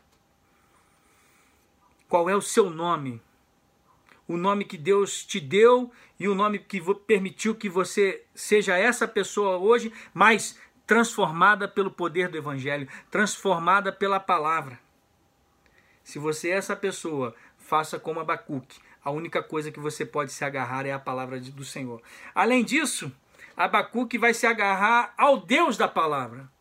Qual 2.12 2.30
é 2.30 2.36
o 2.36 2.41
seu 2.41 2.69
nome. 2.69 3.21
O 4.28 4.36
nome 4.36 4.65
que 4.65 4.78
Deus 4.78 5.24
te 5.24 5.39
deu 5.39 5.89
e 6.19 6.28
o 6.28 6.36
nome 6.36 6.60
que 6.60 6.82
permitiu 7.08 7.56
que 7.56 7.69
você 7.69 8.26
seja 8.36 8.78
essa 8.78 9.08
pessoa 9.08 9.56
hoje, 9.56 9.93
mas 10.13 10.60
transformada 10.86 11.69
pelo 11.69 11.89
poder 11.89 12.28
do 12.28 12.38
Evangelho, 12.38 12.86
transformada 13.10 13.93
pela 13.93 14.19
palavra. 14.19 14.78
Se 16.04 16.19
você 16.19 16.50
é 16.50 16.58
essa 16.58 16.76
pessoa, 16.76 17.34
faça 17.58 17.97
como 17.97 18.19
Abacuque. 18.19 18.82
A 19.02 19.10
única 19.10 19.41
coisa 19.41 19.71
que 19.71 19.80
você 19.80 20.06
pode 20.06 20.34
se 20.34 20.43
agarrar 20.43 20.86
é 20.86 20.91
a 20.91 21.00
palavra 21.00 21.39
do 21.39 21.63
Senhor. 21.63 22.02
Além 22.36 22.65
disso, 22.65 23.10
Abacuque 23.56 24.17
vai 24.17 24.34
se 24.34 24.45
agarrar 24.45 25.13
ao 25.17 25.38
Deus 25.38 25.78
da 25.78 25.88
palavra 25.88 26.52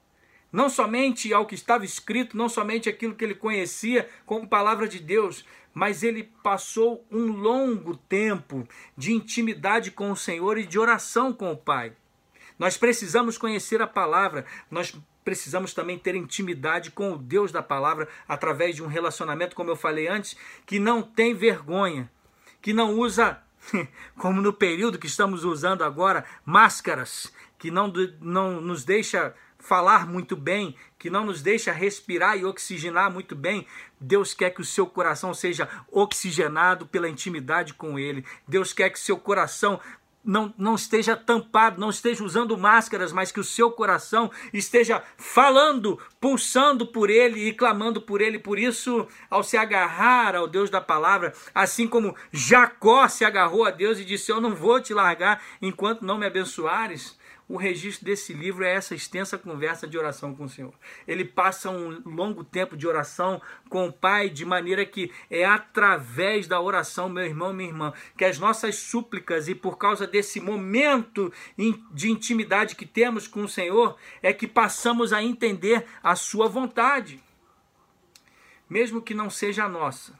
não 0.52 0.68
somente 0.68 1.32
ao 1.32 1.46
que 1.46 1.54
estava 1.54 1.84
escrito, 1.84 2.36
não 2.36 2.48
somente 2.48 2.88
aquilo 2.88 3.14
que 3.14 3.24
ele 3.24 3.34
conhecia 3.34 4.08
como 4.26 4.48
palavra 4.48 4.88
de 4.88 4.98
Deus, 4.98 5.44
mas 5.72 6.02
ele 6.02 6.24
passou 6.42 7.04
um 7.10 7.32
longo 7.32 7.96
tempo 7.96 8.66
de 8.96 9.12
intimidade 9.12 9.90
com 9.90 10.10
o 10.10 10.16
Senhor 10.16 10.58
e 10.58 10.66
de 10.66 10.78
oração 10.78 11.32
com 11.32 11.52
o 11.52 11.56
Pai. 11.56 11.92
Nós 12.58 12.76
precisamos 12.76 13.38
conhecer 13.38 13.80
a 13.80 13.86
palavra, 13.86 14.44
nós 14.70 14.94
precisamos 15.24 15.72
também 15.72 15.98
ter 15.98 16.14
intimidade 16.14 16.90
com 16.90 17.12
o 17.12 17.18
Deus 17.18 17.52
da 17.52 17.62
palavra 17.62 18.08
através 18.28 18.74
de 18.76 18.82
um 18.82 18.86
relacionamento, 18.86 19.54
como 19.54 19.70
eu 19.70 19.76
falei 19.76 20.08
antes, 20.08 20.36
que 20.66 20.78
não 20.78 21.02
tem 21.02 21.34
vergonha, 21.34 22.10
que 22.60 22.72
não 22.72 22.98
usa, 22.98 23.40
como 24.18 24.40
no 24.40 24.52
período 24.52 24.98
que 24.98 25.06
estamos 25.06 25.44
usando 25.44 25.84
agora, 25.84 26.24
máscaras, 26.44 27.32
que 27.58 27.70
não, 27.70 27.92
não 28.20 28.60
nos 28.60 28.84
deixa 28.84 29.34
falar 29.60 30.06
muito 30.06 30.36
bem, 30.36 30.74
que 30.98 31.10
não 31.10 31.24
nos 31.24 31.42
deixa 31.42 31.72
respirar 31.72 32.36
e 32.36 32.44
oxigenar 32.44 33.10
muito 33.10 33.36
bem. 33.36 33.66
Deus 34.00 34.34
quer 34.34 34.50
que 34.50 34.60
o 34.60 34.64
seu 34.64 34.86
coração 34.86 35.32
seja 35.32 35.68
oxigenado 35.92 36.86
pela 36.86 37.08
intimidade 37.08 37.74
com 37.74 37.98
Ele. 37.98 38.24
Deus 38.48 38.72
quer 38.72 38.90
que 38.90 38.98
seu 38.98 39.18
coração 39.18 39.80
não, 40.24 40.52
não 40.58 40.74
esteja 40.74 41.16
tampado, 41.16 41.80
não 41.80 41.90
esteja 41.90 42.22
usando 42.22 42.56
máscaras, 42.56 43.12
mas 43.12 43.32
que 43.32 43.40
o 43.40 43.44
seu 43.44 43.70
coração 43.70 44.30
esteja 44.52 45.02
falando, 45.16 45.98
pulsando 46.20 46.86
por 46.86 47.08
Ele 47.08 47.48
e 47.48 47.52
clamando 47.52 48.00
por 48.00 48.20
Ele. 48.20 48.38
Por 48.38 48.58
isso, 48.58 49.06
ao 49.30 49.42
se 49.42 49.56
agarrar 49.56 50.36
ao 50.36 50.46
Deus 50.46 50.70
da 50.70 50.80
palavra, 50.80 51.32
assim 51.54 51.86
como 51.86 52.14
Jacó 52.30 53.08
se 53.08 53.24
agarrou 53.24 53.64
a 53.64 53.70
Deus 53.70 53.98
e 53.98 54.04
disse: 54.04 54.30
Eu 54.30 54.40
não 54.40 54.54
vou 54.54 54.80
te 54.80 54.92
largar 54.92 55.42
enquanto 55.60 56.04
não 56.04 56.18
me 56.18 56.26
abençoares 56.26 57.18
o 57.50 57.56
registro 57.56 58.06
desse 58.06 58.32
livro 58.32 58.62
é 58.62 58.72
essa 58.72 58.94
extensa 58.94 59.36
conversa 59.36 59.84
de 59.84 59.98
oração 59.98 60.32
com 60.32 60.44
o 60.44 60.48
Senhor. 60.48 60.72
Ele 61.04 61.24
passa 61.24 61.68
um 61.68 62.00
longo 62.06 62.44
tempo 62.44 62.76
de 62.76 62.86
oração 62.86 63.42
com 63.68 63.88
o 63.88 63.92
Pai, 63.92 64.30
de 64.30 64.44
maneira 64.44 64.86
que 64.86 65.10
é 65.28 65.44
através 65.44 66.46
da 66.46 66.60
oração, 66.60 67.08
meu 67.08 67.24
irmão, 67.24 67.52
minha 67.52 67.68
irmã, 67.68 67.92
que 68.16 68.24
as 68.24 68.38
nossas 68.38 68.76
súplicas 68.76 69.48
e 69.48 69.54
por 69.56 69.76
causa 69.78 70.06
desse 70.06 70.40
momento 70.40 71.32
de 71.92 72.08
intimidade 72.08 72.76
que 72.76 72.86
temos 72.86 73.26
com 73.26 73.42
o 73.42 73.48
Senhor, 73.48 73.96
é 74.22 74.32
que 74.32 74.46
passamos 74.46 75.12
a 75.12 75.20
entender 75.20 75.84
a 76.04 76.14
Sua 76.14 76.48
vontade. 76.48 77.20
Mesmo 78.68 79.02
que 79.02 79.12
não 79.12 79.28
seja 79.28 79.64
a 79.64 79.68
nossa, 79.68 80.16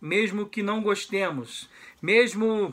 mesmo 0.00 0.46
que 0.46 0.62
não 0.62 0.80
gostemos, 0.80 1.68
mesmo 2.00 2.72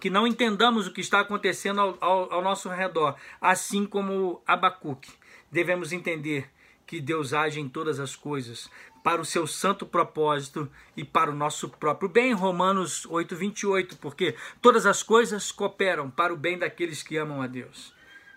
que 0.00 0.10
não 0.10 0.26
entendamos 0.26 0.86
o 0.86 0.92
que 0.92 1.00
está 1.00 1.20
acontecendo 1.20 1.80
ao, 1.80 1.96
ao, 2.00 2.32
ao 2.34 2.42
nosso 2.42 2.68
redor, 2.68 3.16
assim 3.40 3.86
como 3.86 4.42
Abacuque. 4.46 5.12
Devemos 5.50 5.92
entender 5.92 6.50
que 6.86 7.00
Deus 7.00 7.32
age 7.32 7.60
em 7.60 7.68
todas 7.68 8.00
as 8.00 8.16
coisas 8.16 8.70
para 9.02 9.20
o 9.20 9.24
seu 9.24 9.46
santo 9.46 9.84
propósito 9.84 10.70
e 10.96 11.04
para 11.04 11.30
o 11.30 11.34
nosso 11.34 11.68
próprio 11.68 12.08
bem. 12.08 12.32
Romanos 12.32 13.04
8, 13.06 13.34
28, 13.34 13.96
porque 13.96 14.36
todas 14.60 14.86
as 14.86 15.02
coisas 15.02 15.50
cooperam 15.50 16.10
para 16.10 16.32
o 16.32 16.36
bem 16.36 16.58
daqueles 16.58 17.02
que 17.02 17.16
amam 17.16 17.42
a 17.42 17.46
Deus. 17.46 17.94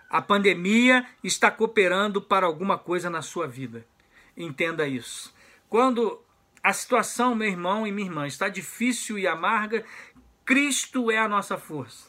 A 0.08 0.22
pandemia 0.22 1.06
está 1.22 1.50
cooperando 1.50 2.20
para 2.20 2.46
alguma 2.46 2.78
coisa 2.78 3.10
na 3.10 3.22
sua 3.22 3.46
vida. 3.46 3.86
Entenda 4.36 4.86
isso. 4.86 5.34
Quando 5.68 6.20
a 6.62 6.72
situação, 6.72 7.34
meu 7.34 7.48
irmão 7.48 7.86
e 7.86 7.92
minha 7.92 8.08
irmã, 8.08 8.26
está 8.26 8.48
difícil 8.48 9.18
e 9.18 9.26
amarga, 9.26 9.84
Cristo 10.46 11.10
é 11.10 11.18
a 11.18 11.28
nossa 11.28 11.58
força. 11.58 12.06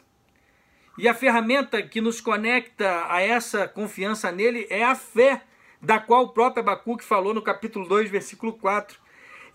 E 0.96 1.08
a 1.08 1.14
ferramenta 1.16 1.82
que 1.82 2.00
nos 2.00 2.22
conecta 2.22 3.12
a 3.12 3.20
essa 3.20 3.68
confiança 3.68 4.32
nele 4.32 4.68
é 4.70 4.84
a 4.84 4.94
fé, 4.94 5.42
da 5.82 6.00
qual 6.00 6.26
o 6.26 6.30
próprio 6.30 6.62
Abacuque 6.62 7.04
falou 7.04 7.34
no 7.34 7.42
capítulo 7.42 7.88
2, 7.88 8.12
versículo 8.12 8.54
4. 8.54 9.00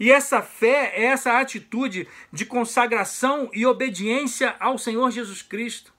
E 0.00 0.10
essa 0.10 0.42
fé 0.42 0.94
é 0.96 1.04
essa 1.04 1.38
atitude 1.38 2.08
de 2.32 2.44
consagração 2.44 3.48
e 3.52 3.64
obediência 3.64 4.56
ao 4.58 4.76
Senhor 4.76 5.12
Jesus 5.12 5.42
Cristo. 5.42 5.92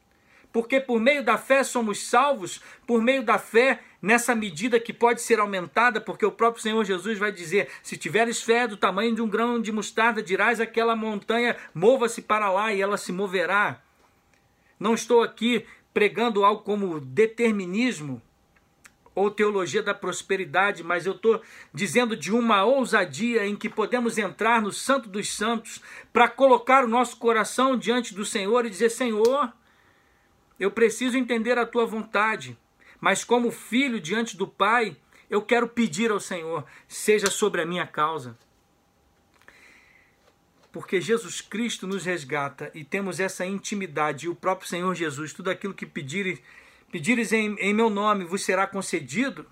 Porque 0.52 0.82
por 0.82 1.00
meio 1.00 1.24
da 1.24 1.38
fé 1.38 1.63
somos 1.63 2.06
salvos, 2.06 2.62
por 2.86 3.02
meio 3.02 3.24
da 3.24 3.38
fé, 3.38 3.80
nessa 4.04 4.36
medida 4.36 4.82
que 4.82 4.92
pode 4.92 5.22
ser 5.22 5.39
aumentada, 5.39 6.02
porque 6.02 6.26
o 6.26 6.32
próprio 6.32 6.62
Senhor 6.62 6.84
Jesus 6.84 7.18
vai 7.18 7.32
dizer: 7.32 7.70
se 7.82 7.96
tiveres 7.96 8.44
fé 8.44 8.68
do 8.68 8.76
tamanho 8.76 9.16
de 9.16 9.22
um 9.22 9.30
grão 9.30 9.62
de 9.62 9.72
mostarda, 9.72 10.22
dirás 10.22 10.60
aquela 10.60 10.94
montanha, 10.94 11.56
mova-se 11.74 12.22
para 12.22 12.52
lá 12.52 12.74
e 12.74 12.82
ela 12.82 12.98
se 12.98 13.13
moverá. 13.13 13.82
Não 14.78 14.94
estou 14.94 15.24
aqui 15.24 15.66
pregando 15.94 16.44
algo 16.44 16.63
como 16.63 17.00
determinismo 17.00 18.22
ou 19.16 19.30
teologia 19.30 19.82
da 19.82 19.94
prosperidade, 19.94 20.84
mas 20.84 21.06
eu 21.06 21.13
estou 21.13 21.39
dizendo 21.72 22.18
de 22.18 22.34
uma 22.34 22.66
ousadia 22.66 23.46
em 23.46 23.56
que 23.56 23.70
podemos 23.70 24.18
entrar 24.18 24.62
no 24.62 24.72
Santo 24.72 25.08
dos 25.08 25.32
Santos 25.32 25.82
para 26.12 26.28
colocar 26.28 26.84
o 26.84 26.89
nosso 26.89 27.16
coração 27.18 27.78
diante 27.78 28.13
do 28.13 28.26
Senhor 28.26 28.66
e 28.66 28.70
dizer: 28.70 28.89
Senhor, 28.89 29.54
eu 30.60 30.72
preciso 30.72 31.18
entender 31.18 31.58
a 31.58 31.66
tua 31.66 31.86
vontade, 31.86 32.58
mas 33.04 33.22
como 33.22 33.52
filho 33.52 34.00
diante 34.00 34.38
do 34.38 34.48
Pai, 34.48 34.96
eu 35.30 35.42
quero 35.42 35.68
pedir 35.68 36.10
ao 36.10 36.22
Senhor, 36.22 36.63
seja 36.88 37.30
sobre 37.30 37.62
a 37.62 37.66
minha 37.66 37.86
causa 37.86 38.38
porque 40.72 41.00
Jesus 41.00 41.39
Cristo 41.39 41.86
nos 41.86 42.04
resgata 42.04 42.72
e 42.74 42.84
temos 42.84 43.20
essa 43.20 43.46
intimidade, 43.46 44.26
e 44.26 44.30
o 44.30 44.34
próprio 44.34 44.68
Senhor 44.68 44.96
Jesus, 44.96 45.32
tudo 45.32 45.52
aquilo 45.52 45.72
que 45.72 45.86
pedires, 45.86 46.42
pedires 46.92 47.32
em, 47.32 47.56
em 47.60 47.72
meu 47.76 47.92
nome 47.92 48.26
vos 48.26 48.44
será 48.44 48.66
concedido. 48.66 49.46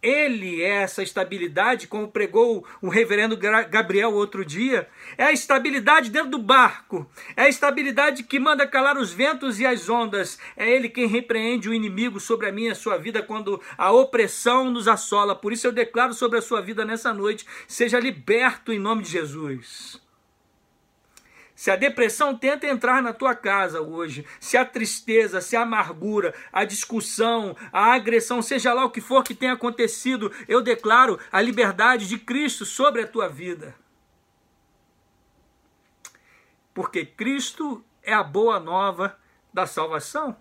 Ele 0.00 0.62
é 0.62 0.82
essa 0.82 1.02
estabilidade, 1.02 1.88
como 1.88 2.08
pregou 2.08 2.64
o 2.80 2.88
reverendo 2.88 3.36
Gabriel 3.36 4.14
outro 4.14 4.44
dia. 4.44 4.88
É 5.16 5.24
a 5.24 5.32
estabilidade 5.32 6.10
dentro 6.10 6.30
do 6.30 6.38
barco. 6.38 7.10
É 7.36 7.42
a 7.42 7.48
estabilidade 7.48 8.22
que 8.22 8.38
manda 8.38 8.66
calar 8.66 8.96
os 8.96 9.12
ventos 9.12 9.58
e 9.58 9.66
as 9.66 9.88
ondas. 9.88 10.38
É 10.56 10.70
Ele 10.70 10.88
quem 10.88 11.06
repreende 11.06 11.68
o 11.68 11.74
inimigo 11.74 12.20
sobre 12.20 12.48
a 12.48 12.52
minha 12.52 12.68
e 12.68 12.72
a 12.72 12.76
sua 12.76 12.96
vida 12.96 13.22
quando 13.22 13.60
a 13.76 13.90
opressão 13.90 14.70
nos 14.70 14.86
assola. 14.86 15.34
Por 15.34 15.52
isso 15.52 15.66
eu 15.66 15.72
declaro 15.72 16.14
sobre 16.14 16.38
a 16.38 16.42
sua 16.42 16.60
vida 16.60 16.84
nessa 16.84 17.12
noite: 17.12 17.44
seja 17.66 17.98
liberto 17.98 18.72
em 18.72 18.78
nome 18.78 19.02
de 19.02 19.10
Jesus. 19.10 20.07
Se 21.58 21.72
a 21.72 21.76
depressão 21.76 22.36
tenta 22.36 22.68
entrar 22.68 23.02
na 23.02 23.12
tua 23.12 23.34
casa 23.34 23.82
hoje, 23.82 24.24
se 24.38 24.56
a 24.56 24.64
tristeza, 24.64 25.40
se 25.40 25.56
a 25.56 25.62
amargura, 25.62 26.32
a 26.52 26.64
discussão, 26.64 27.56
a 27.72 27.94
agressão, 27.94 28.40
seja 28.40 28.72
lá 28.72 28.84
o 28.84 28.90
que 28.92 29.00
for 29.00 29.24
que 29.24 29.34
tenha 29.34 29.54
acontecido, 29.54 30.30
eu 30.46 30.62
declaro 30.62 31.18
a 31.32 31.42
liberdade 31.42 32.06
de 32.06 32.16
Cristo 32.16 32.64
sobre 32.64 33.02
a 33.02 33.08
tua 33.08 33.28
vida. 33.28 33.74
Porque 36.72 37.04
Cristo 37.04 37.84
é 38.04 38.14
a 38.14 38.22
boa 38.22 38.60
nova 38.60 39.18
da 39.52 39.66
salvação. 39.66 40.36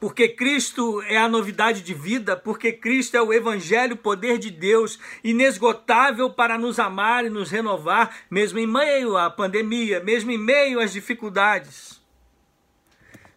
Porque 0.00 0.28
Cristo 0.28 1.00
é 1.02 1.16
a 1.16 1.28
novidade 1.28 1.82
de 1.82 1.94
vida, 1.94 2.36
porque 2.36 2.72
Cristo 2.72 3.16
é 3.16 3.22
o 3.22 3.32
Evangelho, 3.32 3.96
poder 3.96 4.38
de 4.38 4.50
Deus, 4.50 4.98
inesgotável 5.22 6.30
para 6.30 6.58
nos 6.58 6.78
amar 6.78 7.24
e 7.24 7.30
nos 7.30 7.50
renovar, 7.50 8.14
mesmo 8.30 8.58
em 8.58 8.66
meio 8.66 9.16
à 9.16 9.30
pandemia, 9.30 10.00
mesmo 10.00 10.30
em 10.30 10.38
meio 10.38 10.80
às 10.80 10.92
dificuldades. 10.92 12.02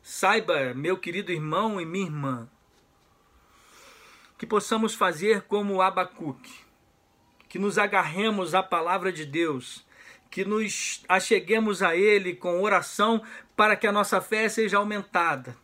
Saiba, 0.01 0.73
meu 0.73 0.97
querido 0.97 1.31
irmão 1.31 1.79
e 1.79 1.85
minha 1.85 2.05
irmã, 2.05 2.49
que 4.37 4.45
possamos 4.45 4.93
fazer 4.93 5.43
como 5.43 5.81
Abacuque, 5.81 6.53
que 7.47 7.59
nos 7.59 7.77
agarremos 7.77 8.53
à 8.53 8.61
palavra 8.61 9.11
de 9.11 9.25
Deus, 9.25 9.85
que 10.29 10.43
nos 10.43 11.03
acheguemos 11.07 11.81
a 11.81 11.95
Ele 11.95 12.35
com 12.35 12.61
oração 12.61 13.21
para 13.55 13.75
que 13.75 13.87
a 13.87 13.91
nossa 13.91 14.19
fé 14.19 14.49
seja 14.49 14.77
aumentada 14.77 15.55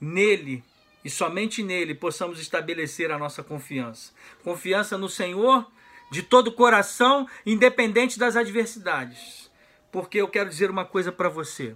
nele 0.00 0.64
e 1.04 1.10
somente 1.10 1.62
nele 1.62 1.94
possamos 1.94 2.40
estabelecer 2.40 3.10
a 3.10 3.18
nossa 3.18 3.42
confiança. 3.42 4.12
Confiança 4.42 4.96
no 4.96 5.08
Senhor 5.08 5.70
de 6.10 6.22
todo 6.22 6.48
o 6.48 6.52
coração, 6.52 7.28
independente 7.46 8.18
das 8.18 8.36
adversidades. 8.36 9.50
Porque 9.92 10.20
eu 10.20 10.28
quero 10.28 10.48
dizer 10.48 10.70
uma 10.70 10.84
coisa 10.84 11.12
para 11.12 11.28
você. 11.28 11.74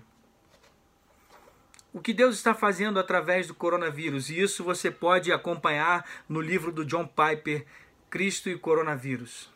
O 1.93 2.01
que 2.01 2.13
Deus 2.13 2.35
está 2.35 2.53
fazendo 2.53 2.99
através 2.99 3.47
do 3.47 3.55
coronavírus, 3.55 4.29
e 4.29 4.41
isso 4.41 4.65
você 4.65 4.91
pode 4.91 5.33
acompanhar 5.33 6.05
no 6.29 6.41
livro 6.41 6.73
do 6.73 6.85
John 6.85 7.07
Piper, 7.07 7.65
Cristo 8.11 8.49
e 8.49 8.59
Coronavírus. 8.59 9.49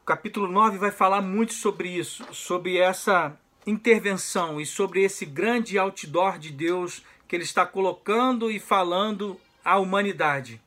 O 0.00 0.04
capítulo 0.06 0.46
9 0.46 0.78
vai 0.78 0.92
falar 0.92 1.20
muito 1.20 1.52
sobre 1.52 1.88
isso, 1.88 2.24
sobre 2.32 2.78
essa 2.78 3.36
intervenção 3.66 4.60
e 4.60 4.66
sobre 4.66 5.02
esse 5.02 5.26
grande 5.26 5.78
outdoor 5.78 6.38
de 6.38 6.50
Deus 6.50 7.04
que 7.28 7.36
ele 7.36 7.44
está 7.44 7.64
colocando 7.64 8.50
e 8.50 8.58
falando 8.58 9.40
à 9.64 9.78
humanidade. 9.78 10.60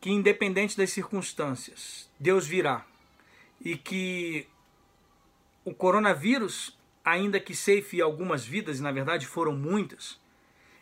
Que 0.00 0.10
independente 0.10 0.76
das 0.76 0.90
circunstâncias, 0.90 2.10
Deus 2.18 2.46
virá. 2.46 2.84
E 3.60 3.76
que 3.76 4.46
o 5.64 5.74
coronavírus, 5.74 6.76
ainda 7.04 7.38
que 7.38 7.54
ceife 7.54 8.00
algumas 8.00 8.44
vidas, 8.44 8.78
e 8.78 8.82
na 8.82 8.92
verdade 8.92 9.26
foram 9.26 9.52
muitas, 9.52 10.18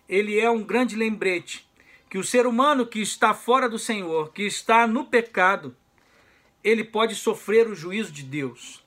ele 0.09 0.39
é 0.39 0.49
um 0.51 0.63
grande 0.63 0.95
lembrete 0.95 1.69
que 2.09 2.19
o 2.19 2.25
ser 2.25 2.47
humano 2.47 2.87
que 2.87 3.01
está 3.01 3.35
fora 3.35 3.69
do 3.69 3.79
Senhor, 3.79 4.33
que 4.33 4.45
está 4.45 4.87
no 4.87 5.07
pecado, 5.07 5.77
ele 6.63 6.85
pode 6.85 7.15
sofrer 7.15 7.67
o 7.69 7.75
juízo 7.75 8.13
de 8.13 8.23
Deus. 8.23 8.86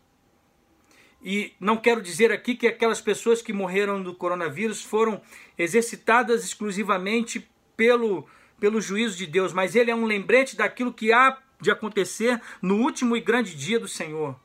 E 1.22 1.54
não 1.60 1.76
quero 1.76 2.02
dizer 2.02 2.32
aqui 2.32 2.56
que 2.56 2.68
aquelas 2.68 3.02
pessoas 3.02 3.42
que 3.42 3.52
morreram 3.52 4.02
do 4.02 4.16
coronavírus 4.16 4.82
foram 4.82 5.22
exercitadas 5.58 6.44
exclusivamente 6.44 7.50
pelo, 7.76 8.28
pelo 8.60 8.80
juízo 8.80 9.18
de 9.18 9.26
Deus, 9.26 9.52
mas 9.52 9.76
ele 9.76 9.92
é 9.92 9.96
um 9.96 10.06
lembrete 10.06 10.56
daquilo 10.56 10.94
que 10.94 11.12
há 11.12 11.38
de 11.60 11.70
acontecer 11.70 12.42
no 12.62 12.78
último 12.78 13.18
e 13.18 13.22
grande 13.22 13.56
dia 13.56 13.80
do 13.80 13.88
Senhor. 13.88 14.40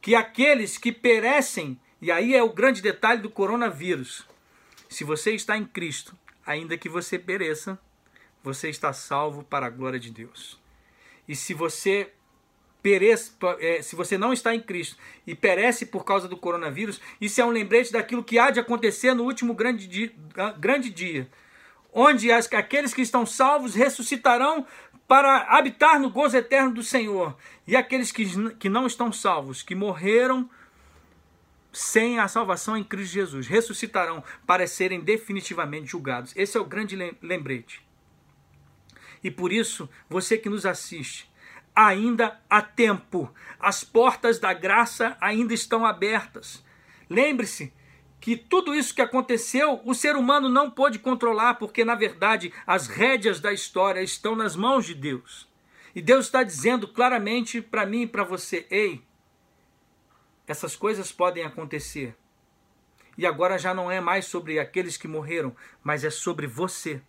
Que 0.00 0.14
aqueles 0.14 0.76
que 0.76 0.90
perecem, 0.90 1.78
e 2.02 2.10
aí 2.10 2.34
é 2.34 2.42
o 2.42 2.52
grande 2.52 2.82
detalhe 2.82 3.22
do 3.22 3.30
coronavírus, 3.30 4.26
se 4.88 5.04
você 5.04 5.32
está 5.32 5.56
em 5.56 5.64
Cristo, 5.64 6.16
ainda 6.44 6.78
que 6.78 6.88
você 6.88 7.18
pereça, 7.18 7.78
você 8.42 8.68
está 8.68 8.92
salvo 8.92 9.44
para 9.44 9.66
a 9.66 9.70
glória 9.70 10.00
de 10.00 10.10
Deus. 10.10 10.58
E 11.28 11.36
se 11.36 11.52
você 11.52 12.12
pereça, 12.88 13.32
é, 13.60 13.82
se 13.82 13.94
você 13.94 14.16
não 14.16 14.32
está 14.32 14.54
em 14.54 14.60
Cristo 14.60 14.96
e 15.26 15.34
perece 15.34 15.84
por 15.84 16.04
causa 16.04 16.26
do 16.26 16.38
coronavírus, 16.38 16.98
isso 17.20 17.38
é 17.38 17.44
um 17.44 17.50
lembrete 17.50 17.92
daquilo 17.92 18.24
que 18.24 18.38
há 18.38 18.50
de 18.50 18.60
acontecer 18.60 19.12
no 19.12 19.24
último 19.24 19.52
grande 19.52 19.86
dia, 19.86 20.10
grande 20.58 20.88
dia 20.88 21.28
onde 21.92 22.30
as, 22.32 22.50
aqueles 22.52 22.94
que 22.94 23.02
estão 23.02 23.26
salvos 23.26 23.74
ressuscitarão 23.74 24.66
para 25.06 25.58
habitar 25.58 26.00
no 26.00 26.10
gozo 26.10 26.36
eterno 26.36 26.72
do 26.72 26.82
Senhor, 26.82 27.36
e 27.66 27.74
aqueles 27.74 28.12
que, 28.12 28.54
que 28.54 28.68
não 28.68 28.86
estão 28.86 29.10
salvos, 29.10 29.62
que 29.62 29.74
morreram 29.74 30.48
sem 31.72 32.18
a 32.18 32.28
salvação 32.28 32.76
em 32.76 32.84
Cristo 32.84 33.12
Jesus, 33.12 33.46
ressuscitarão 33.46 34.22
para 34.46 34.66
serem 34.66 35.00
definitivamente 35.00 35.86
julgados. 35.86 36.32
Esse 36.36 36.56
é 36.56 36.60
o 36.60 36.64
grande 36.64 36.96
lembrete. 37.22 37.82
E 39.24 39.30
por 39.30 39.52
isso, 39.52 39.88
você 40.08 40.38
que 40.38 40.48
nos 40.48 40.64
assiste, 40.64 41.28
ainda 41.86 42.40
há 42.50 42.60
tempo. 42.60 43.32
As 43.60 43.84
portas 43.84 44.40
da 44.40 44.52
graça 44.52 45.16
ainda 45.20 45.54
estão 45.54 45.86
abertas. 45.86 46.64
Lembre-se 47.08 47.72
que 48.20 48.36
tudo 48.36 48.74
isso 48.74 48.92
que 48.92 49.00
aconteceu, 49.00 49.80
o 49.84 49.94
ser 49.94 50.16
humano 50.16 50.48
não 50.48 50.68
pôde 50.68 50.98
controlar, 50.98 51.54
porque 51.54 51.84
na 51.84 51.94
verdade 51.94 52.52
as 52.66 52.88
rédeas 52.88 53.38
da 53.38 53.52
história 53.52 54.02
estão 54.02 54.34
nas 54.34 54.56
mãos 54.56 54.86
de 54.86 54.94
Deus. 54.94 55.48
E 55.94 56.02
Deus 56.02 56.26
está 56.26 56.42
dizendo 56.42 56.88
claramente 56.88 57.62
para 57.62 57.86
mim 57.86 58.02
e 58.02 58.06
para 58.08 58.24
você: 58.24 58.66
ei, 58.70 59.00
essas 60.48 60.74
coisas 60.74 61.12
podem 61.12 61.44
acontecer. 61.44 62.16
E 63.16 63.24
agora 63.24 63.56
já 63.56 63.72
não 63.72 63.88
é 63.88 64.00
mais 64.00 64.26
sobre 64.26 64.58
aqueles 64.58 64.96
que 64.96 65.06
morreram, 65.06 65.54
mas 65.82 66.02
é 66.02 66.10
sobre 66.10 66.48
você. 66.48 67.00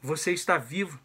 Você 0.00 0.32
está 0.32 0.56
vivo 0.56 1.03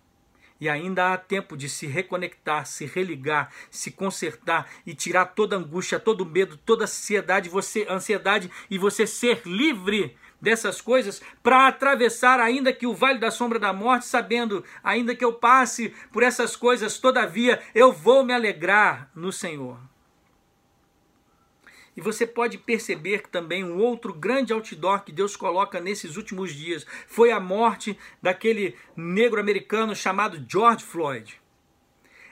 e 0.59 0.67
ainda 0.67 1.13
há 1.13 1.17
tempo 1.17 1.55
de 1.55 1.69
se 1.69 1.87
reconectar, 1.87 2.65
se 2.65 2.85
religar, 2.85 3.51
se 3.71 3.91
consertar 3.91 4.69
e 4.85 4.93
tirar 4.93 5.27
toda 5.27 5.55
angústia, 5.55 5.99
todo 5.99 6.25
medo, 6.25 6.57
toda 6.57 6.83
ansiedade, 6.83 7.49
você, 7.49 7.85
ansiedade 7.89 8.49
e 8.69 8.77
você 8.77 9.07
ser 9.07 9.41
livre 9.45 10.15
dessas 10.41 10.79
coisas 10.79 11.21
para 11.43 11.67
atravessar 11.67 12.39
ainda 12.39 12.71
que 12.71 12.87
o 12.87 12.93
vale 12.93 13.19
da 13.19 13.31
sombra 13.31 13.59
da 13.59 13.73
morte, 13.73 14.05
sabendo, 14.05 14.63
ainda 14.83 15.15
que 15.15 15.23
eu 15.23 15.33
passe 15.33 15.93
por 16.11 16.23
essas 16.23 16.55
coisas, 16.55 16.97
todavia 16.97 17.61
eu 17.75 17.91
vou 17.91 18.23
me 18.23 18.33
alegrar 18.33 19.09
no 19.13 19.31
Senhor. 19.31 19.88
E 21.99 22.01
você 22.01 22.25
pode 22.25 22.57
perceber 22.57 23.23
que 23.23 23.27
também 23.27 23.61
um 23.61 23.77
outro 23.77 24.13
grande 24.13 24.53
outdoor 24.53 25.03
que 25.03 25.11
Deus 25.11 25.35
coloca 25.35 25.81
nesses 25.81 26.15
últimos 26.15 26.55
dias 26.55 26.87
foi 27.09 27.29
a 27.29 27.41
morte 27.41 27.99
daquele 28.21 28.73
negro 28.95 29.37
americano 29.37 29.93
chamado 29.93 30.41
George 30.47 30.85
Floyd. 30.85 31.41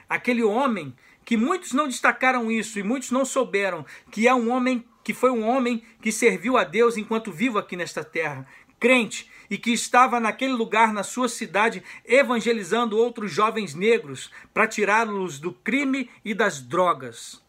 Aquele 0.08 0.42
homem 0.42 0.96
que 1.22 1.36
muitos 1.36 1.74
não 1.74 1.86
destacaram 1.86 2.50
isso 2.50 2.78
e 2.78 2.82
muitos 2.82 3.10
não 3.10 3.26
souberam 3.26 3.84
que 4.10 4.26
é 4.26 4.34
um 4.34 4.50
homem 4.50 4.82
que 5.04 5.12
foi 5.12 5.30
um 5.30 5.46
homem 5.46 5.82
que 6.00 6.10
serviu 6.10 6.56
a 6.56 6.64
Deus 6.64 6.96
enquanto 6.96 7.30
vivo 7.30 7.58
aqui 7.58 7.76
nesta 7.76 8.02
terra, 8.02 8.46
crente, 8.80 9.30
e 9.50 9.58
que 9.58 9.70
estava 9.70 10.18
naquele 10.18 10.54
lugar 10.54 10.94
na 10.94 11.02
sua 11.02 11.28
cidade 11.28 11.82
evangelizando 12.06 12.96
outros 12.96 13.30
jovens 13.30 13.74
negros 13.74 14.30
para 14.54 14.66
tirá-los 14.66 15.38
do 15.38 15.52
crime 15.52 16.08
e 16.24 16.32
das 16.32 16.58
drogas 16.58 17.46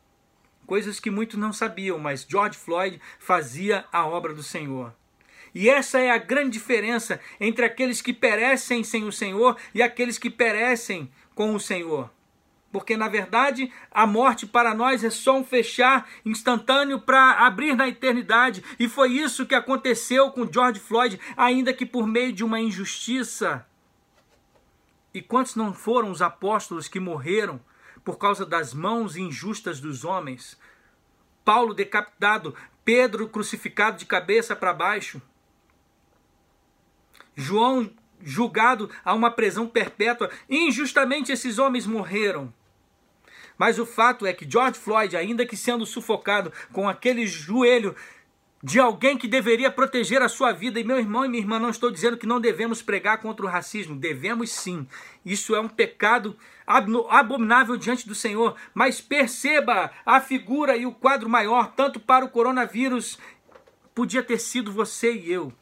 coisas 0.69 0.99
que 0.99 1.09
muitos 1.09 1.39
não 1.39 1.51
sabiam, 1.51 1.97
mas 1.97 2.27
George 2.29 2.55
Floyd 2.55 3.01
fazia 3.17 3.85
a 3.91 4.05
obra 4.05 4.35
do 4.35 4.43
Senhor. 4.43 4.93
E 5.51 5.67
essa 5.67 5.97
é 5.99 6.11
a 6.11 6.17
grande 6.19 6.51
diferença 6.51 7.19
entre 7.39 7.65
aqueles 7.65 8.03
que 8.03 8.13
perecem 8.13 8.83
sem 8.83 9.03
o 9.03 9.11
Senhor 9.11 9.57
e 9.73 9.81
aqueles 9.81 10.19
que 10.19 10.29
perecem 10.29 11.11
com 11.33 11.55
o 11.55 11.59
Senhor. 11.59 12.11
Porque, 12.71 12.95
na 12.95 13.07
verdade, 13.07 13.73
a 13.89 14.05
morte 14.05 14.45
para 14.45 14.75
nós 14.75 15.03
é 15.03 15.09
só 15.09 15.39
um 15.39 15.43
fechar 15.43 16.07
instantâneo 16.23 17.01
para 17.01 17.47
abrir 17.47 17.75
na 17.75 17.87
eternidade. 17.87 18.63
E 18.79 18.87
foi 18.87 19.13
isso 19.13 19.47
que 19.47 19.55
aconteceu 19.55 20.29
com 20.29 20.47
George 20.53 20.79
Floyd, 20.79 21.19
ainda 21.35 21.73
que 21.73 21.83
por 21.83 22.05
meio 22.05 22.31
de 22.31 22.43
uma 22.43 22.59
injustiça. 22.59 23.65
E 25.11 25.19
quantos 25.19 25.55
não 25.55 25.73
foram 25.73 26.11
os 26.11 26.21
apóstolos 26.21 26.87
que 26.87 26.99
morreram 26.99 27.59
por 28.09 28.17
causa 28.17 28.43
das 28.43 28.73
mãos 28.73 29.15
injustas 29.15 29.79
dos 29.79 30.03
homens. 30.03 30.57
Paulo 31.45 31.75
decapitado, 31.75 32.55
Pedro 32.83 33.29
crucificado 33.29 33.99
de 33.99 34.05
cabeça 34.07 34.55
para 34.55 34.73
baixo. 34.73 35.21
João 37.35 37.91
julgado 38.19 38.89
a 39.05 39.13
uma 39.13 39.29
prisão 39.29 39.67
perpétua. 39.67 40.31
Injustamente 40.49 41.31
esses 41.31 41.59
homens 41.59 41.85
morreram. 41.85 42.51
Mas 43.55 43.77
o 43.77 43.85
fato 43.85 44.25
é 44.25 44.33
que 44.33 44.49
George 44.49 44.79
Floyd, 44.79 45.15
ainda 45.15 45.45
que 45.45 45.55
sendo 45.55 45.85
sufocado 45.85 46.51
com 46.73 46.89
aquele 46.89 47.27
joelho 47.27 47.95
de 48.61 48.79
alguém 48.79 49.17
que 49.17 49.27
deveria 49.27 49.71
proteger 49.71 50.21
a 50.21 50.29
sua 50.29 50.51
vida. 50.51 50.79
E 50.79 50.83
meu 50.83 50.99
irmão 50.99 51.25
e 51.25 51.29
minha 51.29 51.41
irmã, 51.41 51.59
não 51.59 51.69
estou 51.69 51.89
dizendo 51.89 52.17
que 52.17 52.27
não 52.27 52.41
devemos 52.41 52.81
pregar 52.81 53.19
contra 53.19 53.45
o 53.45 53.49
racismo, 53.49 53.95
devemos 53.95 54.51
sim. 54.51 54.87
Isso 55.25 55.55
é 55.55 55.59
um 55.59 55.69
pecado 55.69 56.35
abominável 56.67 57.77
diante 57.77 58.07
do 58.07 58.13
Senhor. 58.13 58.55
Mas 58.73 58.99
perceba 59.01 59.91
a 60.05 60.19
figura 60.19 60.75
e 60.75 60.85
o 60.85 60.91
quadro 60.91 61.29
maior, 61.29 61.73
tanto 61.73 61.99
para 61.99 62.25
o 62.25 62.29
coronavírus, 62.29 63.17
podia 63.95 64.21
ter 64.21 64.39
sido 64.39 64.71
você 64.71 65.13
e 65.13 65.31
eu. 65.31 65.53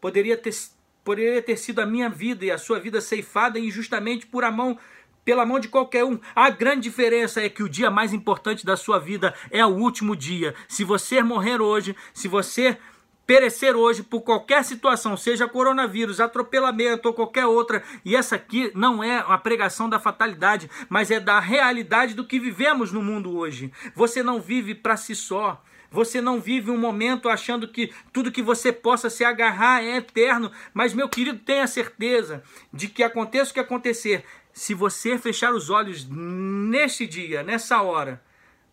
Poderia 0.00 0.36
ter, 0.36 0.54
poderia 1.02 1.42
ter 1.42 1.56
sido 1.56 1.80
a 1.80 1.86
minha 1.86 2.10
vida 2.10 2.44
e 2.44 2.50
a 2.50 2.58
sua 2.58 2.78
vida 2.78 3.00
ceifada 3.00 3.58
injustamente 3.58 4.26
por 4.26 4.44
a 4.44 4.50
mão 4.50 4.78
pela 5.24 5.46
mão 5.46 5.58
de 5.58 5.68
qualquer 5.68 6.04
um. 6.04 6.18
A 6.34 6.50
grande 6.50 6.82
diferença 6.82 7.40
é 7.40 7.48
que 7.48 7.62
o 7.62 7.68
dia 7.68 7.90
mais 7.90 8.12
importante 8.12 8.64
da 8.64 8.76
sua 8.76 8.98
vida 8.98 9.34
é 9.50 9.64
o 9.64 9.70
último 9.70 10.14
dia. 10.14 10.54
Se 10.68 10.84
você 10.84 11.22
morrer 11.22 11.60
hoje, 11.60 11.96
se 12.12 12.28
você 12.28 12.78
perecer 13.26 13.74
hoje 13.74 14.02
por 14.02 14.20
qualquer 14.20 14.62
situação, 14.64 15.16
seja 15.16 15.48
coronavírus, 15.48 16.20
atropelamento 16.20 17.08
ou 17.08 17.14
qualquer 17.14 17.46
outra, 17.46 17.82
e 18.04 18.14
essa 18.14 18.36
aqui 18.36 18.70
não 18.74 19.02
é 19.02 19.24
uma 19.24 19.38
pregação 19.38 19.88
da 19.88 19.98
fatalidade, 19.98 20.70
mas 20.88 21.10
é 21.10 21.18
da 21.18 21.40
realidade 21.40 22.14
do 22.14 22.26
que 22.26 22.38
vivemos 22.38 22.92
no 22.92 23.02
mundo 23.02 23.36
hoje. 23.36 23.72
Você 23.94 24.22
não 24.22 24.40
vive 24.40 24.74
para 24.74 24.96
si 24.96 25.14
só. 25.14 25.62
Você 25.90 26.20
não 26.20 26.40
vive 26.40 26.72
um 26.72 26.76
momento 26.76 27.28
achando 27.28 27.68
que 27.68 27.92
tudo 28.12 28.32
que 28.32 28.42
você 28.42 28.72
possa 28.72 29.08
se 29.08 29.24
agarrar 29.24 29.80
é 29.80 29.98
eterno. 29.98 30.50
Mas, 30.72 30.92
meu 30.92 31.08
querido, 31.08 31.38
tenha 31.38 31.68
certeza 31.68 32.42
de 32.72 32.88
que 32.88 33.04
aconteça 33.04 33.52
o 33.52 33.54
que 33.54 33.60
acontecer, 33.60 34.24
se 34.54 34.72
você 34.72 35.18
fechar 35.18 35.52
os 35.52 35.68
olhos 35.68 36.08
neste 36.08 37.08
dia, 37.08 37.42
nessa 37.42 37.82
hora, 37.82 38.22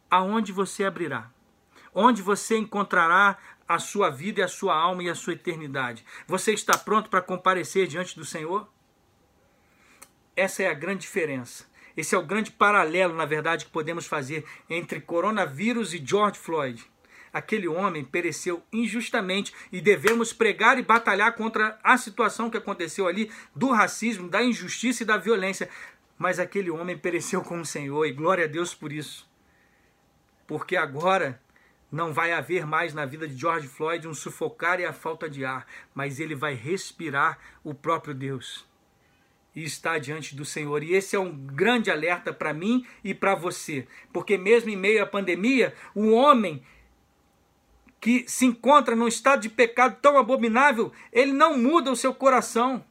aonde 0.09 0.51
você 0.51 0.83
abrirá? 0.85 1.31
Onde 1.93 2.21
você 2.21 2.55
encontrará 2.55 3.35
a 3.67 3.79
sua 3.79 4.11
vida 4.11 4.41
e 4.41 4.43
a 4.43 4.47
sua 4.47 4.75
alma 4.75 5.01
e 5.01 5.09
a 5.09 5.15
sua 5.15 5.33
eternidade? 5.33 6.05
Você 6.27 6.53
está 6.53 6.77
pronto 6.77 7.09
para 7.09 7.19
comparecer 7.19 7.87
diante 7.87 8.15
do 8.15 8.23
Senhor? 8.23 8.71
Essa 10.35 10.61
é 10.61 10.67
a 10.69 10.73
grande 10.75 11.01
diferença. 11.01 11.65
Esse 11.97 12.13
é 12.13 12.17
o 12.17 12.25
grande 12.25 12.51
paralelo, 12.51 13.15
na 13.15 13.25
verdade, 13.25 13.65
que 13.65 13.71
podemos 13.71 14.05
fazer 14.05 14.45
entre 14.69 15.01
coronavírus 15.01 15.95
e 15.95 16.05
George 16.05 16.37
Floyd 16.37 16.89
aquele 17.33 17.67
homem 17.67 18.03
pereceu 18.03 18.63
injustamente 18.71 19.53
e 19.71 19.79
devemos 19.81 20.33
pregar 20.33 20.77
e 20.77 20.83
batalhar 20.83 21.33
contra 21.35 21.79
a 21.83 21.97
situação 21.97 22.49
que 22.49 22.57
aconteceu 22.57 23.07
ali 23.07 23.31
do 23.55 23.71
racismo, 23.71 24.29
da 24.29 24.43
injustiça 24.43 25.03
e 25.03 25.05
da 25.05 25.17
violência. 25.17 25.69
Mas 26.17 26.39
aquele 26.39 26.69
homem 26.69 26.97
pereceu 26.97 27.41
com 27.41 27.59
o 27.59 27.65
Senhor 27.65 28.05
e 28.05 28.11
glória 28.11 28.45
a 28.45 28.47
Deus 28.47 28.73
por 28.73 28.91
isso. 28.91 29.29
Porque 30.45 30.75
agora 30.75 31.41
não 31.91 32.13
vai 32.13 32.31
haver 32.31 32.65
mais 32.65 32.93
na 32.93 33.05
vida 33.05 33.27
de 33.27 33.35
George 33.35 33.67
Floyd 33.67 34.07
um 34.07 34.13
sufocar 34.13 34.79
e 34.79 34.85
a 34.85 34.93
falta 34.93 35.29
de 35.29 35.43
ar, 35.43 35.65
mas 35.93 36.19
ele 36.19 36.35
vai 36.35 36.53
respirar 36.53 37.37
o 37.63 37.73
próprio 37.73 38.13
Deus 38.13 38.65
e 39.55 39.63
está 39.63 39.97
diante 39.97 40.35
do 40.35 40.45
Senhor. 40.45 40.83
E 40.83 40.93
esse 40.93 41.15
é 41.15 41.19
um 41.19 41.31
grande 41.31 41.91
alerta 41.91 42.33
para 42.33 42.53
mim 42.53 42.85
e 43.03 43.13
para 43.13 43.35
você, 43.35 43.87
porque 44.13 44.37
mesmo 44.37 44.69
em 44.69 44.77
meio 44.77 45.03
à 45.03 45.05
pandemia, 45.05 45.73
o 45.93 46.11
homem 46.11 46.63
que 48.01 48.25
se 48.27 48.45
encontra 48.45 48.95
num 48.95 49.07
estado 49.07 49.43
de 49.43 49.49
pecado 49.49 49.97
tão 50.01 50.17
abominável, 50.17 50.91
ele 51.13 51.31
não 51.31 51.55
muda 51.55 51.91
o 51.91 51.95
seu 51.95 52.13
coração 52.13 52.83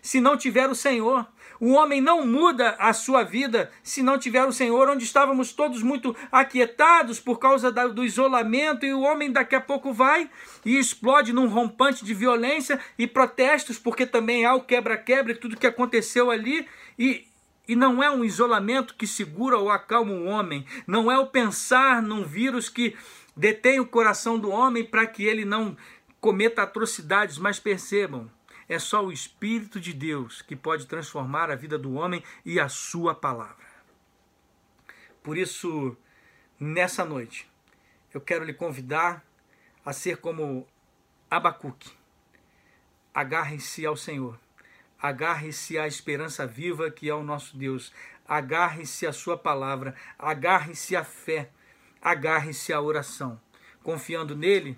se 0.00 0.20
não 0.20 0.36
tiver 0.36 0.70
o 0.70 0.74
Senhor. 0.74 1.26
O 1.58 1.72
homem 1.72 2.00
não 2.00 2.26
muda 2.26 2.74
a 2.78 2.92
sua 2.92 3.22
vida 3.22 3.70
se 3.84 4.02
não 4.02 4.18
tiver 4.18 4.44
o 4.44 4.52
Senhor, 4.52 4.88
onde 4.88 5.04
estávamos 5.04 5.52
todos 5.52 5.80
muito 5.80 6.14
aquietados 6.30 7.20
por 7.20 7.38
causa 7.38 7.70
do 7.70 8.04
isolamento, 8.04 8.84
e 8.84 8.92
o 8.92 9.02
homem 9.02 9.30
daqui 9.30 9.54
a 9.54 9.60
pouco 9.60 9.92
vai 9.92 10.28
e 10.64 10.76
explode 10.76 11.32
num 11.32 11.46
rompante 11.46 12.04
de 12.04 12.14
violência 12.14 12.80
e 12.98 13.06
protestos, 13.06 13.78
porque 13.78 14.04
também 14.04 14.44
há 14.44 14.54
o 14.54 14.62
quebra-quebra 14.62 15.32
e 15.32 15.36
tudo 15.36 15.56
que 15.56 15.66
aconteceu 15.66 16.32
ali, 16.32 16.66
e, 16.98 17.24
e 17.68 17.76
não 17.76 18.02
é 18.02 18.10
um 18.10 18.24
isolamento 18.24 18.96
que 18.96 19.06
segura 19.06 19.56
ou 19.56 19.70
acalma 19.70 20.12
o 20.12 20.24
homem, 20.24 20.66
não 20.84 21.12
é 21.12 21.16
o 21.16 21.28
pensar 21.28 22.02
num 22.02 22.24
vírus 22.24 22.68
que 22.68 22.96
detém 23.36 23.80
o 23.80 23.86
coração 23.86 24.38
do 24.38 24.50
homem 24.50 24.84
para 24.84 25.06
que 25.06 25.24
ele 25.24 25.44
não 25.44 25.76
cometa 26.20 26.62
atrocidades, 26.62 27.38
mas 27.38 27.58
percebam, 27.58 28.30
é 28.68 28.78
só 28.78 29.04
o 29.04 29.12
Espírito 29.12 29.80
de 29.80 29.92
Deus 29.92 30.40
que 30.40 30.54
pode 30.54 30.86
transformar 30.86 31.50
a 31.50 31.56
vida 31.56 31.78
do 31.78 31.94
homem 31.94 32.22
e 32.44 32.60
a 32.60 32.68
sua 32.68 33.14
palavra. 33.14 33.56
Por 35.22 35.36
isso, 35.36 35.96
nessa 36.58 37.04
noite, 37.04 37.50
eu 38.14 38.20
quero 38.20 38.44
lhe 38.44 38.54
convidar 38.54 39.24
a 39.84 39.92
ser 39.92 40.18
como 40.18 40.66
Abacuque. 41.30 41.90
Agarre-se 43.14 43.84
ao 43.84 43.96
Senhor. 43.96 44.38
Agarre-se 45.00 45.78
à 45.78 45.86
esperança 45.86 46.46
viva 46.46 46.90
que 46.90 47.08
é 47.08 47.14
o 47.14 47.22
nosso 47.22 47.56
Deus. 47.56 47.92
Agarre-se 48.26 49.06
à 49.06 49.12
sua 49.12 49.36
palavra. 49.36 49.94
Agarre-se 50.18 50.94
à 50.94 51.04
fé 51.04 51.50
agarre-se 52.02 52.72
à 52.72 52.80
oração. 52.80 53.40
Confiando 53.82 54.36
nele, 54.36 54.76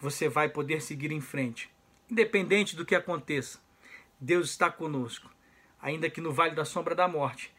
você 0.00 0.28
vai 0.28 0.48
poder 0.48 0.80
seguir 0.80 1.12
em 1.12 1.20
frente. 1.20 1.70
Independente 2.10 2.74
do 2.74 2.84
que 2.84 2.94
aconteça, 2.94 3.60
Deus 4.18 4.50
está 4.50 4.70
conosco. 4.70 5.30
Ainda 5.80 6.08
que 6.08 6.20
no 6.20 6.32
vale 6.32 6.54
da 6.54 6.64
sombra 6.64 6.94
da 6.94 7.06
morte, 7.06 7.52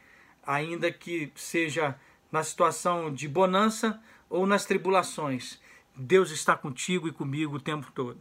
ainda 0.46 0.92
que 0.92 1.32
seja 1.36 2.00
na 2.32 2.44
situação 2.44 3.14
de 3.14 3.28
bonança 3.28 4.02
ou 4.30 4.46
nas 4.46 4.66
tribulações, 4.66 5.62
Deus 5.96 6.32
está 6.32 6.56
contigo 6.56 7.08
e 7.08 7.12
comigo 7.12 7.56
o 7.56 7.62
tempo 7.62 7.92
todo. 7.92 8.20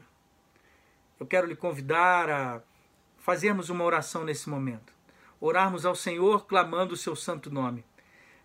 Eu 1.19 1.27
quero 1.27 1.47
lhe 1.47 1.57
convidar 1.57 2.29
a 2.29 2.61
fazermos 3.19 3.71
uma 3.71 3.85
oração 3.85 4.25
nesse 4.25 4.51
momento. 4.51 4.93
Orarmos 5.41 5.87
ao 5.87 5.95
Senhor 5.95 6.47
clamando 6.47 6.95
o 6.95 6.97
seu 6.97 7.17
santo 7.17 7.51
nome, 7.51 7.85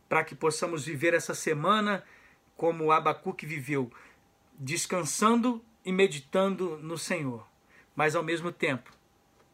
para 0.08 0.24
que 0.24 0.36
possamos 0.36 0.86
viver 0.86 1.14
essa 1.14 1.34
semana 1.34 2.04
como 2.58 2.92
Abacuque 2.92 3.46
viveu, 3.46 3.90
descansando 4.58 5.64
e 5.86 5.92
meditando 5.92 6.78
no 6.82 6.98
Senhor, 6.98 7.48
mas 7.96 8.16
ao 8.16 8.24
mesmo 8.24 8.52
tempo 8.52 8.92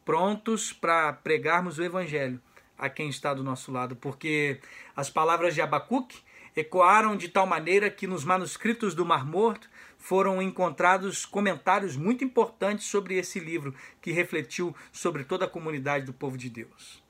prontos 0.04 0.74
para 0.74 1.14
pregarmos 1.14 1.78
o 1.78 1.84
Evangelho 1.84 2.42
a 2.78 2.90
quem 2.90 3.10
está 3.10 3.34
do 3.34 3.44
nosso 3.44 3.72
lado, 3.72 3.96
porque 3.96 4.60
as 4.96 5.10
palavras 5.10 5.54
de 5.54 5.62
Abacuque 5.62 6.22
ecoaram 6.56 7.16
de 7.16 7.30
tal 7.30 7.46
maneira 7.46 7.90
que 7.90 8.08
nos 8.08 8.24
manuscritos 8.24 8.94
do 8.94 9.06
Mar 9.06 9.26
Morto 9.26 9.70
foram 9.98 10.42
encontrados 10.42 11.26
comentários 11.26 11.96
muito 11.96 12.24
importantes 12.24 12.88
sobre 12.88 13.16
esse 13.16 13.40
livro, 13.40 13.74
que 14.02 14.12
refletiu 14.12 14.76
sobre 14.92 15.24
toda 15.24 15.46
a 15.46 15.50
comunidade 15.50 16.06
do 16.06 16.14
povo 16.14 16.38
de 16.38 16.50
Deus. 16.50 17.02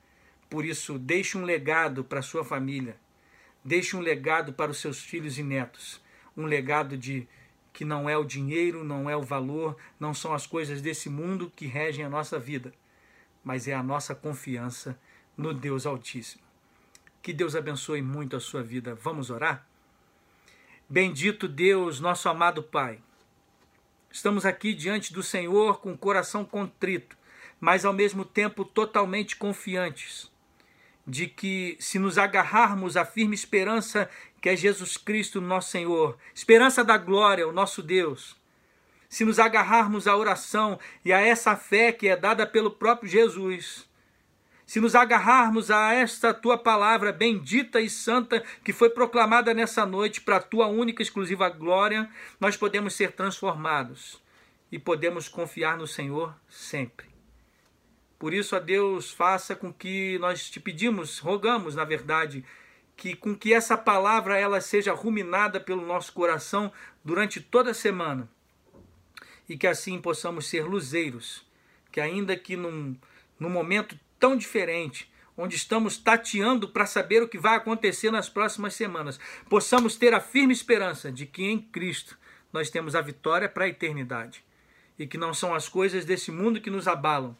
Por 0.48 0.64
isso, 0.64 0.98
deixe 0.98 1.36
um 1.36 1.44
legado 1.44 2.04
para 2.04 2.22
sua 2.22 2.44
família, 2.44 2.96
deixe 3.64 3.96
um 3.96 4.00
legado 4.00 4.52
para 4.52 4.70
os 4.70 4.78
seus 4.78 5.00
filhos 5.00 5.38
e 5.38 5.42
netos, 5.42 6.00
um 6.36 6.44
legado 6.44 6.98
de 6.98 7.26
que 7.72 7.84
não 7.84 8.08
é 8.08 8.16
o 8.16 8.24
dinheiro, 8.24 8.84
não 8.84 9.08
é 9.08 9.16
o 9.16 9.22
valor, 9.22 9.76
não 9.98 10.12
são 10.12 10.32
as 10.34 10.46
coisas 10.46 10.82
desse 10.82 11.08
mundo 11.08 11.52
que 11.56 11.66
regem 11.66 12.04
a 12.04 12.10
nossa 12.10 12.38
vida, 12.38 12.72
mas 13.42 13.66
é 13.66 13.74
a 13.74 13.82
nossa 13.82 14.14
confiança 14.14 14.98
no 15.36 15.52
Deus 15.52 15.86
Altíssimo. 15.86 16.42
Que 17.20 17.32
Deus 17.32 17.56
abençoe 17.56 18.02
muito 18.02 18.36
a 18.36 18.40
sua 18.40 18.62
vida. 18.62 18.94
Vamos 18.94 19.30
orar? 19.30 19.66
Bendito 20.88 21.48
Deus, 21.48 21.98
nosso 21.98 22.28
amado 22.28 22.62
Pai. 22.62 23.00
Estamos 24.12 24.44
aqui 24.44 24.74
diante 24.74 25.12
do 25.12 25.22
Senhor 25.22 25.80
com 25.80 25.92
o 25.92 25.98
coração 25.98 26.44
contrito, 26.44 27.16
mas 27.58 27.84
ao 27.84 27.92
mesmo 27.92 28.24
tempo 28.24 28.64
totalmente 28.64 29.34
confiantes 29.34 30.30
de 31.06 31.26
que, 31.26 31.76
se 31.78 31.98
nos 31.98 32.18
agarrarmos 32.18 32.96
à 32.96 33.04
firme 33.04 33.34
esperança 33.34 34.08
que 34.40 34.48
é 34.48 34.56
Jesus 34.56 34.96
Cristo, 34.96 35.40
nosso 35.40 35.70
Senhor, 35.70 36.18
esperança 36.34 36.84
da 36.84 36.98
glória, 36.98 37.48
o 37.48 37.52
nosso 37.52 37.82
Deus, 37.82 38.36
se 39.08 39.24
nos 39.24 39.38
agarrarmos 39.38 40.06
à 40.06 40.16
oração 40.16 40.78
e 41.04 41.12
a 41.12 41.20
essa 41.20 41.56
fé 41.56 41.92
que 41.92 42.08
é 42.08 42.16
dada 42.16 42.46
pelo 42.46 42.70
próprio 42.70 43.08
Jesus, 43.08 43.88
se 44.66 44.80
nos 44.80 44.94
agarrarmos 44.94 45.70
a 45.70 45.92
esta 45.92 46.34
tua 46.34 46.58
palavra 46.58 47.12
bendita 47.12 47.80
e 47.80 47.88
santa 47.88 48.42
que 48.64 48.72
foi 48.72 48.90
proclamada 48.90 49.54
nessa 49.54 49.86
noite 49.86 50.20
para 50.20 50.36
a 50.36 50.42
tua 50.42 50.66
única 50.66 51.02
e 51.02 51.04
exclusiva 51.04 51.48
glória, 51.48 52.08
nós 52.40 52.56
podemos 52.56 52.94
ser 52.94 53.12
transformados 53.12 54.20
e 54.72 54.78
podemos 54.78 55.28
confiar 55.28 55.76
no 55.76 55.86
Senhor 55.86 56.34
sempre. 56.48 57.13
Por 58.24 58.32
isso, 58.32 58.56
a 58.56 58.58
Deus, 58.58 59.10
faça 59.10 59.54
com 59.54 59.70
que 59.70 60.18
nós 60.18 60.48
te 60.48 60.58
pedimos, 60.58 61.18
rogamos, 61.18 61.74
na 61.74 61.84
verdade, 61.84 62.42
que 62.96 63.14
com 63.14 63.36
que 63.36 63.52
essa 63.52 63.76
palavra 63.76 64.38
ela 64.38 64.62
seja 64.62 64.94
ruminada 64.94 65.60
pelo 65.60 65.84
nosso 65.84 66.10
coração 66.14 66.72
durante 67.04 67.38
toda 67.38 67.72
a 67.72 67.74
semana. 67.74 68.26
E 69.46 69.58
que 69.58 69.66
assim 69.66 70.00
possamos 70.00 70.46
ser 70.46 70.64
luzeiros, 70.64 71.44
que 71.92 72.00
ainda 72.00 72.34
que 72.34 72.56
num, 72.56 72.96
num 73.38 73.50
momento 73.50 73.94
tão 74.18 74.38
diferente, 74.38 75.12
onde 75.36 75.56
estamos 75.56 75.98
tateando 75.98 76.66
para 76.70 76.86
saber 76.86 77.22
o 77.22 77.28
que 77.28 77.36
vai 77.36 77.58
acontecer 77.58 78.10
nas 78.10 78.30
próximas 78.30 78.74
semanas, 78.74 79.20
possamos 79.50 79.96
ter 79.96 80.14
a 80.14 80.18
firme 80.18 80.54
esperança 80.54 81.12
de 81.12 81.26
que 81.26 81.44
em 81.44 81.60
Cristo 81.60 82.18
nós 82.50 82.70
temos 82.70 82.94
a 82.94 83.02
vitória 83.02 83.50
para 83.50 83.66
a 83.66 83.68
eternidade. 83.68 84.42
E 84.98 85.06
que 85.06 85.18
não 85.18 85.34
são 85.34 85.54
as 85.54 85.68
coisas 85.68 86.06
desse 86.06 86.32
mundo 86.32 86.58
que 86.58 86.70
nos 86.70 86.88
abalam, 86.88 87.36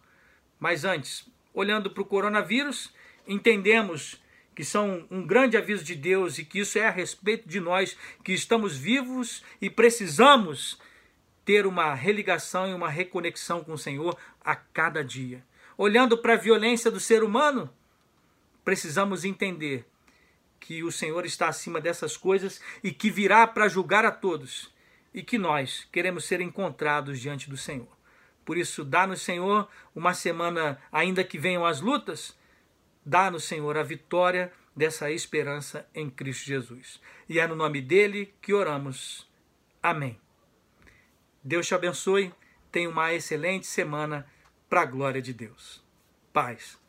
mas 0.59 0.85
antes, 0.85 1.29
olhando 1.53 1.91
para 1.91 2.03
o 2.03 2.07
coronavírus, 2.07 2.93
entendemos 3.27 4.21
que 4.55 4.65
são 4.65 5.07
um 5.11 5.27
grande 5.27 5.57
aviso 5.57 5.85
de 5.85 5.95
Deus 5.95 6.39
e 6.39 6.45
que 6.45 6.61
isso 6.61 6.79
é 6.79 6.87
a 6.87 6.91
respeito 6.91 7.49
de 7.49 7.59
nós 7.59 7.97
que 8.23 8.33
estamos 8.33 8.77
vivos 8.77 9.43
e 9.61 9.69
precisamos 9.69 10.79
ter 11.45 11.67
uma 11.67 11.95
religação 11.95 12.69
e 12.69 12.75
uma 12.75 12.89
reconexão 12.89 13.65
com 13.65 13.73
o 13.73 13.79
Senhor 13.79 14.17
a 14.43 14.55
cada 14.55 15.03
dia 15.03 15.45
olhando 15.77 16.17
para 16.19 16.35
a 16.35 16.39
violência 16.39 16.91
do 16.91 17.01
ser 17.01 17.23
humano, 17.23 17.71
precisamos 18.65 19.25
entender 19.25 19.87
que 20.61 20.83
o 20.83 20.91
Senhor 20.91 21.27
está 21.27 21.49
acima 21.49 21.81
dessas 21.81 22.17
coisas 22.17 22.61
e 22.83 22.91
que 22.91 23.11
virá 23.11 23.47
para 23.47 23.69
julgar 23.69 24.05
a 24.05 24.11
todos 24.11 24.73
e 25.13 25.23
que 25.23 25.37
nós 25.37 25.87
queremos 25.93 26.25
ser 26.25 26.41
encontrados 26.41 27.21
diante 27.21 27.51
do 27.51 27.57
Senhor. 27.57 27.94
Por 28.45 28.57
isso, 28.57 28.85
dá-nos, 28.85 29.23
Senhor, 29.23 29.69
uma 29.95 30.15
semana, 30.15 30.79
ainda 30.93 31.25
que 31.25 31.39
venham 31.39 31.65
as 31.65 31.81
lutas, 31.81 32.37
dá-nos, 33.05 33.45
Senhor, 33.45 33.77
a 33.77 33.83
vitória 33.83 34.53
dessa 34.77 35.11
esperança 35.11 35.89
em 35.95 36.11
Cristo 36.11 36.45
Jesus. 36.45 37.01
E 37.29 37.39
é 37.39 37.47
no 37.47 37.57
nome 37.57 37.81
dele 37.81 38.35
que 38.43 38.53
oramos. 38.53 39.29
Amém. 39.83 40.19
Deus 41.43 41.67
te 41.67 41.75
abençoe. 41.75 42.33
Tenha 42.71 42.89
uma 42.89 43.13
excelente 43.13 43.67
semana 43.67 44.27
para 44.69 44.83
a 44.83 44.87
glória 44.87 45.23
de 45.23 45.33
Deus. 45.33 45.83
Paz. 46.33 46.84